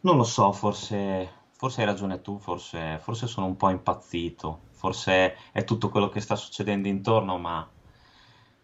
[0.00, 5.36] non lo so, forse, forse hai ragione tu, forse, forse sono un po' impazzito, forse
[5.52, 7.66] è tutto quello che sta succedendo intorno, ma,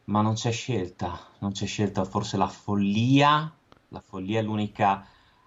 [0.05, 2.05] ma non c'è scelta, non c'è scelta.
[2.05, 3.51] Forse la follia,
[3.89, 5.07] la follia è l'unica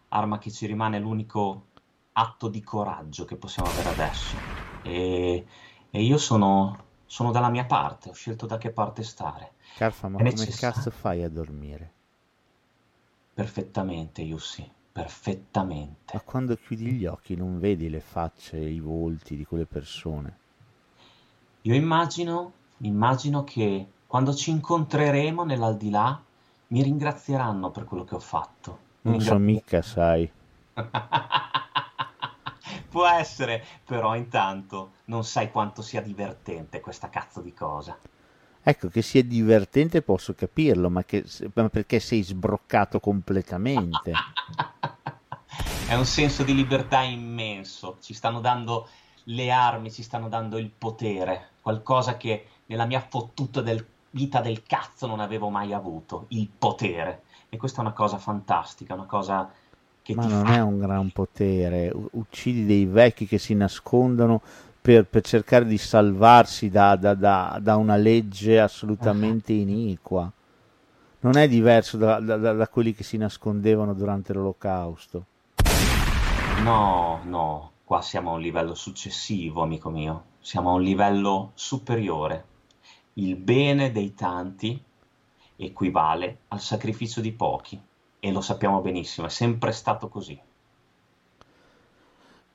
[0.10, 1.68] arma che ci rimane, l'unico
[2.14, 4.36] atto di coraggio che possiamo avere adesso.
[4.82, 5.46] E,
[5.92, 9.54] e io sono, sono dalla mia parte, ho scelto da che parte stare.
[9.76, 11.92] Carfa, ma come cazzo fai a dormire?
[13.36, 16.14] Perfettamente, Yussi, perfettamente.
[16.14, 20.38] Ma quando chiudi gli occhi non vedi le facce, i volti di quelle persone.
[21.64, 26.24] Io immagino, immagino che quando ci incontreremo nell'aldilà
[26.68, 28.80] mi ringrazieranno per quello che ho fatto.
[29.02, 30.32] Mi Non so mica, sai.
[32.90, 38.00] Può essere, però intanto non sai quanto sia divertente questa cazzo di cosa.
[38.64, 44.14] Ecco, che sia divertente posso capirlo, ma, che, ma perché sei sbroccato completamente?
[45.88, 48.88] È un senso di libertà immenso, ci stanno dando
[49.26, 54.64] le armi, ci stanno dando il potere, qualcosa che nella mia fottuta del- vita del
[54.64, 57.24] cazzo non avevo mai avuto, il potere.
[57.50, 59.50] E questa è una cosa fantastica, una cosa
[60.02, 60.50] che Ma non fa...
[60.50, 61.92] è un gran potere.
[62.12, 64.42] Uccidi dei vecchi che si nascondono
[64.82, 70.32] per, per cercare di salvarsi da, da- da- da una legge assolutamente iniqua.
[71.22, 75.26] Non è diverso da, da- da- da quelli che si nascondevano durante l'olocausto.
[76.66, 82.46] No, no, qua siamo a un livello successivo, amico mio, siamo a un livello superiore.
[83.14, 84.84] Il bene dei tanti
[85.58, 87.80] equivale al sacrificio di pochi
[88.20, 90.40] e lo sappiamo benissimo, è sempre stato così.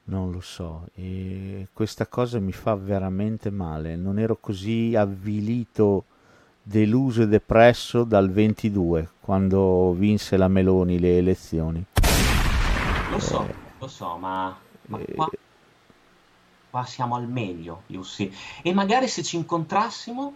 [0.07, 3.95] Non lo so, e questa cosa mi fa veramente male.
[3.95, 6.07] Non ero così avvilito,
[6.61, 11.85] deluso e depresso dal 22, quando vinse la Meloni le elezioni.
[13.13, 15.29] Lo so, lo so, ma, ma qua,
[16.69, 18.33] qua siamo al meglio, Yussi.
[18.63, 20.35] E magari se ci incontrassimo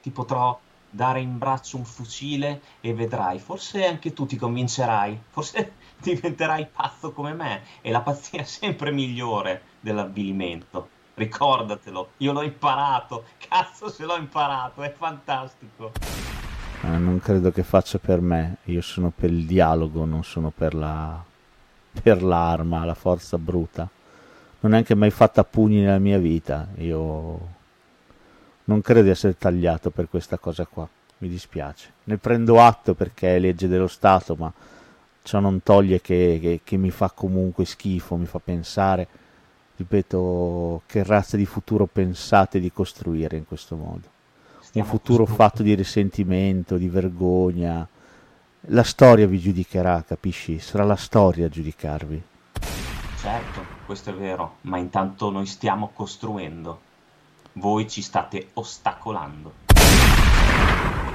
[0.00, 0.58] ti potrò
[0.88, 7.10] dare in braccio un fucile e vedrai, forse anche tu ti convincerai, forse diventerai pazzo
[7.12, 7.62] come me.
[7.82, 10.90] E la pazzia è sempre migliore dell'avvilimento.
[11.14, 15.92] Ricordatelo, io l'ho imparato, cazzo se l'ho imparato, è fantastico.
[16.82, 20.74] Eh, non credo che faccia per me, io sono per il dialogo, non sono per
[20.74, 21.24] la
[22.02, 23.88] per l'arma, la forza bruta.
[24.60, 26.68] Non è anche mai fatta a pugni nella mia vita.
[26.78, 27.54] Io
[28.64, 30.88] non credo di essere tagliato per questa cosa qua.
[31.18, 31.92] Mi dispiace.
[32.04, 34.52] Ne prendo atto perché è legge dello Stato, ma
[35.22, 39.06] ciò non toglie che, che- che mi fa comunque schifo, mi fa pensare,
[39.76, 44.14] ripeto, che razza di futuro pensate di costruire in questo modo.
[44.74, 47.88] Un futuro fatto di risentimento, di vergogna.
[48.70, 50.58] La storia vi giudicherà, capisci?
[50.58, 52.20] Sarà la storia a giudicarvi.
[53.16, 56.80] Certo, questo è vero, ma intanto noi stiamo costruendo.
[57.52, 59.52] Voi ci state ostacolando.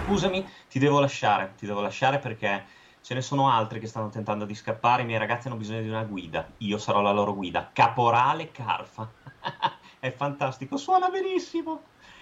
[0.05, 2.63] Scusami, ti devo lasciare, ti devo lasciare perché
[3.01, 5.01] ce ne sono altri che stanno tentando di scappare.
[5.01, 6.47] I miei ragazzi hanno bisogno di una guida.
[6.59, 7.69] Io sarò la loro guida.
[7.73, 9.11] Caporale Carfa.
[9.99, 11.81] È fantastico, suona benissimo.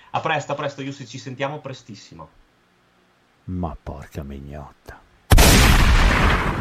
[0.09, 2.29] A presto, a presto, Yussi, ci sentiamo prestissimo.
[3.43, 5.08] Ma porca mignotta.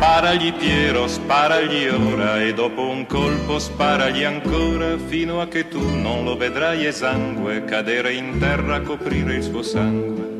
[0.00, 6.22] Sparagli Piero, sparagli ora e dopo un colpo sparagli ancora fino a che tu non
[6.22, 10.36] lo vedrai esangue cadere in terra a coprire il suo sangue.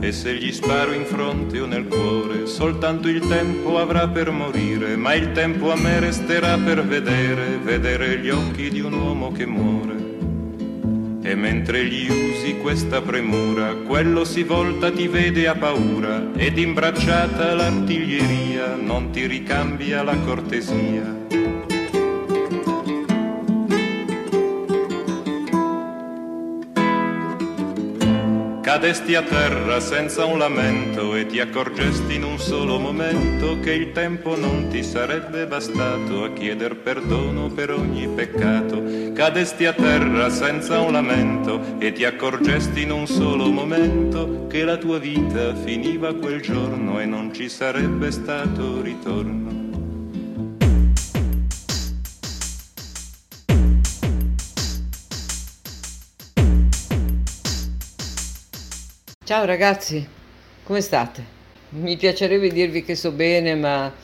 [0.00, 4.94] E se gli sparo in fronte o nel cuore, soltanto il tempo avrà per morire,
[4.94, 9.44] ma il tempo a me resterà per vedere, vedere gli occhi di un uomo che
[9.44, 10.09] muore.
[11.30, 17.54] E mentre gli usi questa premura, quello si volta, ti vede a paura, ed imbracciata
[17.54, 21.19] l'artiglieria non ti ricambia la cortesia.
[28.70, 33.90] Cadesti a terra senza un lamento e ti accorgesti in un solo momento che il
[33.90, 38.80] tempo non ti sarebbe bastato a chieder perdono per ogni peccato.
[39.12, 44.76] Cadesti a terra senza un lamento e ti accorgesti in un solo momento che la
[44.76, 49.59] tua vita finiva quel giorno e non ci sarebbe stato ritorno.
[59.30, 60.04] Ciao ragazzi,
[60.64, 61.24] come state?
[61.68, 63.94] Mi piacerebbe dirvi che sto bene, ma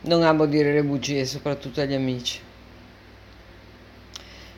[0.00, 2.40] non amo dire le bugie, soprattutto agli amici.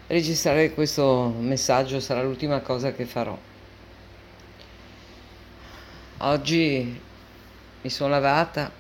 [0.06, 3.38] Registrare questo messaggio sarà l'ultima cosa che farò.
[6.16, 7.00] Oggi
[7.82, 8.72] mi sono lavata,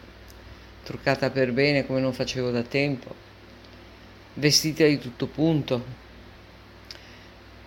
[0.84, 3.14] truccata per bene come non facevo da tempo,
[4.32, 5.84] vestita di tutto punto.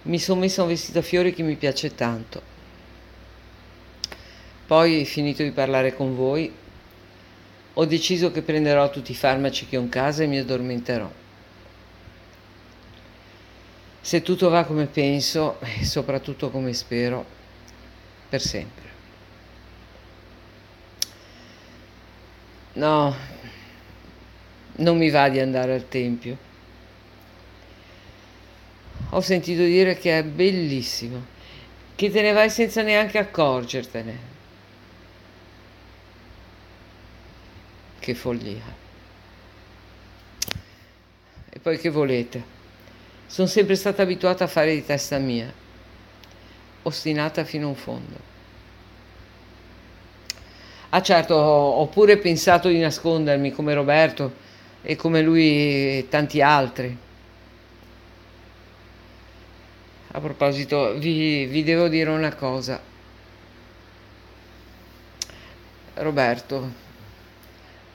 [0.01, 2.57] Mi sono messa un vestito a fiori che mi piace tanto.
[4.69, 6.53] Poi, finito di parlare con voi,
[7.73, 11.11] ho deciso che prenderò tutti i farmaci che ho in casa e mi addormenterò.
[13.99, 17.25] Se tutto va come penso e soprattutto come spero,
[18.29, 18.83] per sempre.
[22.73, 23.15] No,
[24.75, 26.37] non mi va di andare al Tempio.
[29.09, 31.25] Ho sentito dire che è bellissimo,
[31.95, 34.37] che te ne vai senza neanche accorgertene.
[37.99, 38.87] Che follia.
[41.49, 42.57] E poi che volete?
[43.27, 45.51] Sono sempre stata abituata a fare di testa mia,
[46.83, 48.27] ostinata fino in fondo.
[50.89, 54.33] Ah certo, ho pure pensato di nascondermi come Roberto
[54.81, 55.47] e come lui
[55.97, 56.97] e tanti altri.
[60.11, 62.81] A proposito, vi, vi devo dire una cosa.
[65.95, 66.87] Roberto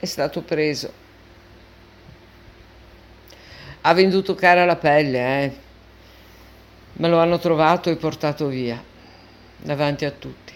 [0.04, 1.02] è stato preso.
[3.80, 5.56] Ha venduto cara la pelle, eh?
[6.94, 8.82] Me lo hanno trovato e portato via,
[9.56, 10.52] davanti a tutti.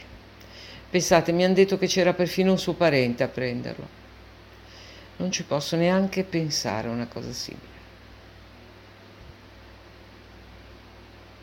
[0.90, 3.96] Pensate, mi hanno detto che c'era perfino un suo parente a prenderlo.
[5.16, 7.76] Non ci posso neanche pensare a una cosa simile.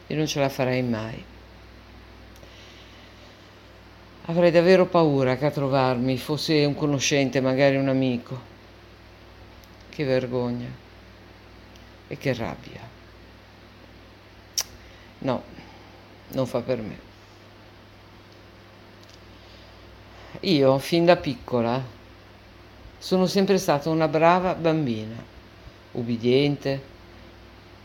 [0.07, 1.23] Io non ce la farei mai.
[4.27, 8.53] Avrei davvero paura che a trovarmi fosse un conoscente, magari un amico.
[9.89, 10.67] Che vergogna
[12.07, 12.81] e che rabbia.
[15.19, 15.43] No,
[16.29, 16.99] non fa per me.
[20.41, 21.81] Io, fin da piccola,
[22.97, 25.15] sono sempre stata una brava bambina,
[25.91, 26.81] ubbidiente,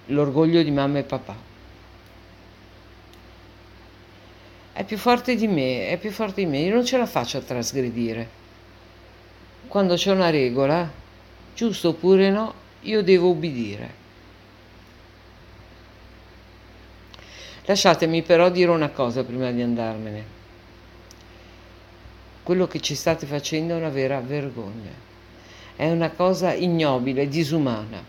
[0.06, 1.49] l'orgoglio di mamma e papà.
[4.81, 7.36] È più forte di me, è più forte di me, io non ce la faccio
[7.36, 8.27] a trasgredire.
[9.69, 10.90] Quando c'è una regola,
[11.55, 13.93] giusto oppure no, io devo ubbidire.
[17.66, 20.24] Lasciatemi però dire una cosa prima di andarmene.
[22.43, 24.93] Quello che ci state facendo è una vera vergogna.
[25.77, 28.02] È una cosa ignobile, disumana.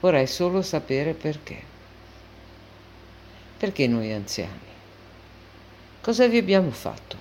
[0.00, 1.71] Vorrei solo sapere perché.
[3.62, 4.58] Perché noi anziani?
[6.00, 7.16] Cosa vi abbiamo fatto?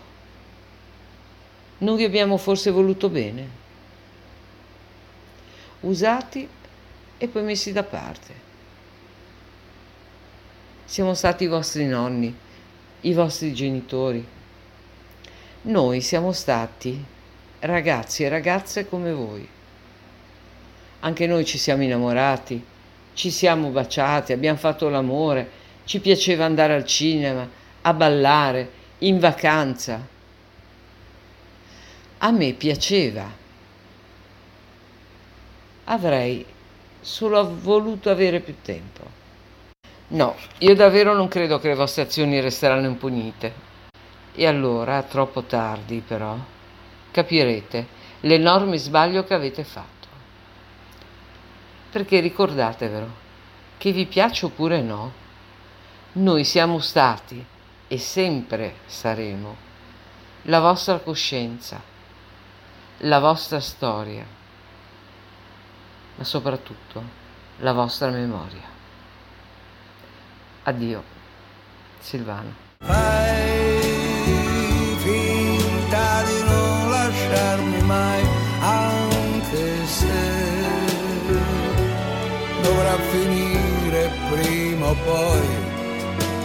[1.78, 3.48] Non vi abbiamo forse voluto bene?
[5.82, 6.50] Usati
[7.20, 8.34] e poi messi da parte.
[10.84, 12.36] Siamo stati i vostri nonni,
[13.02, 14.26] i vostri genitori.
[15.62, 17.06] Noi siamo stati
[17.60, 19.48] ragazzi e ragazze come voi.
[21.02, 22.66] Anche noi ci siamo innamorati,
[23.14, 27.48] ci siamo baciati, abbiamo fatto l'amore, ci piaceva andare al cinema,
[27.82, 30.08] a ballare, in vacanza.
[32.20, 33.40] A me piaceva.
[35.86, 36.46] Avrei
[37.00, 39.20] solo voluto avere più tempo.
[40.10, 43.70] No, io davvero non credo che le vostre azioni resteranno impunite.
[44.34, 46.38] E allora, troppo tardi però,
[47.12, 50.08] capirete l'enorme sbaglio che avete fatto.
[51.92, 53.08] Perché ricordatevelo,
[53.78, 55.12] che vi piaccia oppure no,
[56.14, 57.44] noi siamo stati
[57.88, 59.70] e sempre saremo
[60.44, 61.82] la vostra coscienza,
[63.00, 64.26] la vostra storia,
[66.16, 67.20] ma soprattutto
[67.60, 68.70] la vostra memoria.
[70.64, 71.04] Addio,
[72.00, 73.11] Silvano.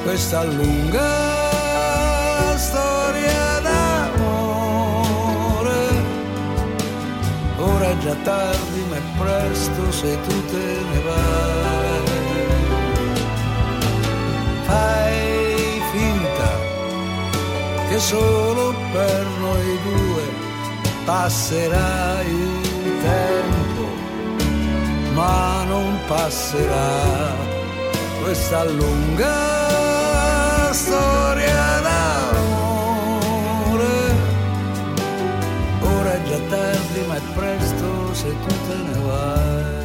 [0.07, 1.11] Questa lunga
[2.57, 4.85] storia d'amore.
[7.59, 12.05] Ora è già tardi, ma è presto se tu te ne vai.
[14.69, 16.51] Fai finta
[17.89, 20.25] che solo per noi due
[21.05, 22.61] passerà il
[23.03, 23.85] tempo,
[25.15, 27.35] ma non passerà
[28.23, 29.66] questa lunga
[30.77, 32.45] storia d'amore.
[35.81, 39.85] Ora è già tardi, ma è presto se tu te ne vai.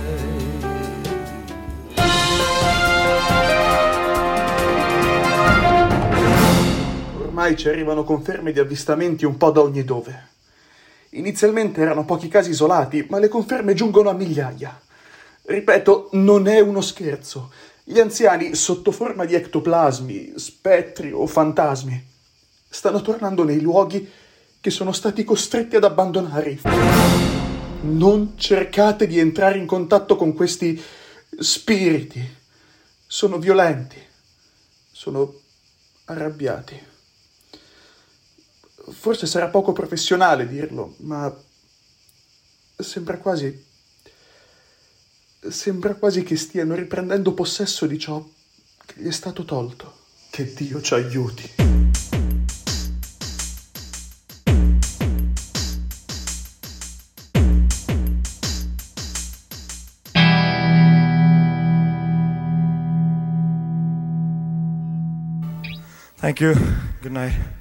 [7.22, 10.28] Ormai ci arrivano conferme di avvistamenti un po' da ogni dove.
[11.12, 14.78] Inizialmente erano pochi casi isolati, ma le conferme giungono a migliaia.
[15.44, 17.50] Ripeto, non è uno scherzo.
[17.84, 22.10] Gli anziani, sotto forma di ectoplasmi, spettri o fantasmi,
[22.70, 24.08] stanno tornando nei luoghi
[24.62, 26.60] che sono stati costretti ad abbandonare.
[27.82, 30.80] Non cercate di entrare in contatto con questi
[31.40, 32.38] spiriti.
[33.08, 33.98] Sono violenti.
[34.92, 35.34] Sono
[36.06, 36.80] arrabbiati.
[38.92, 41.36] Forse sarà poco professionale dirlo, ma
[42.78, 43.70] sembra quasi...
[45.50, 48.24] Sembra quasi che stiano riprendendo possesso di ciò
[48.86, 49.98] che gli è stato tolto.
[50.30, 51.50] Che Dio ci aiuti.
[66.18, 66.54] Thank you.
[67.02, 67.61] Good night.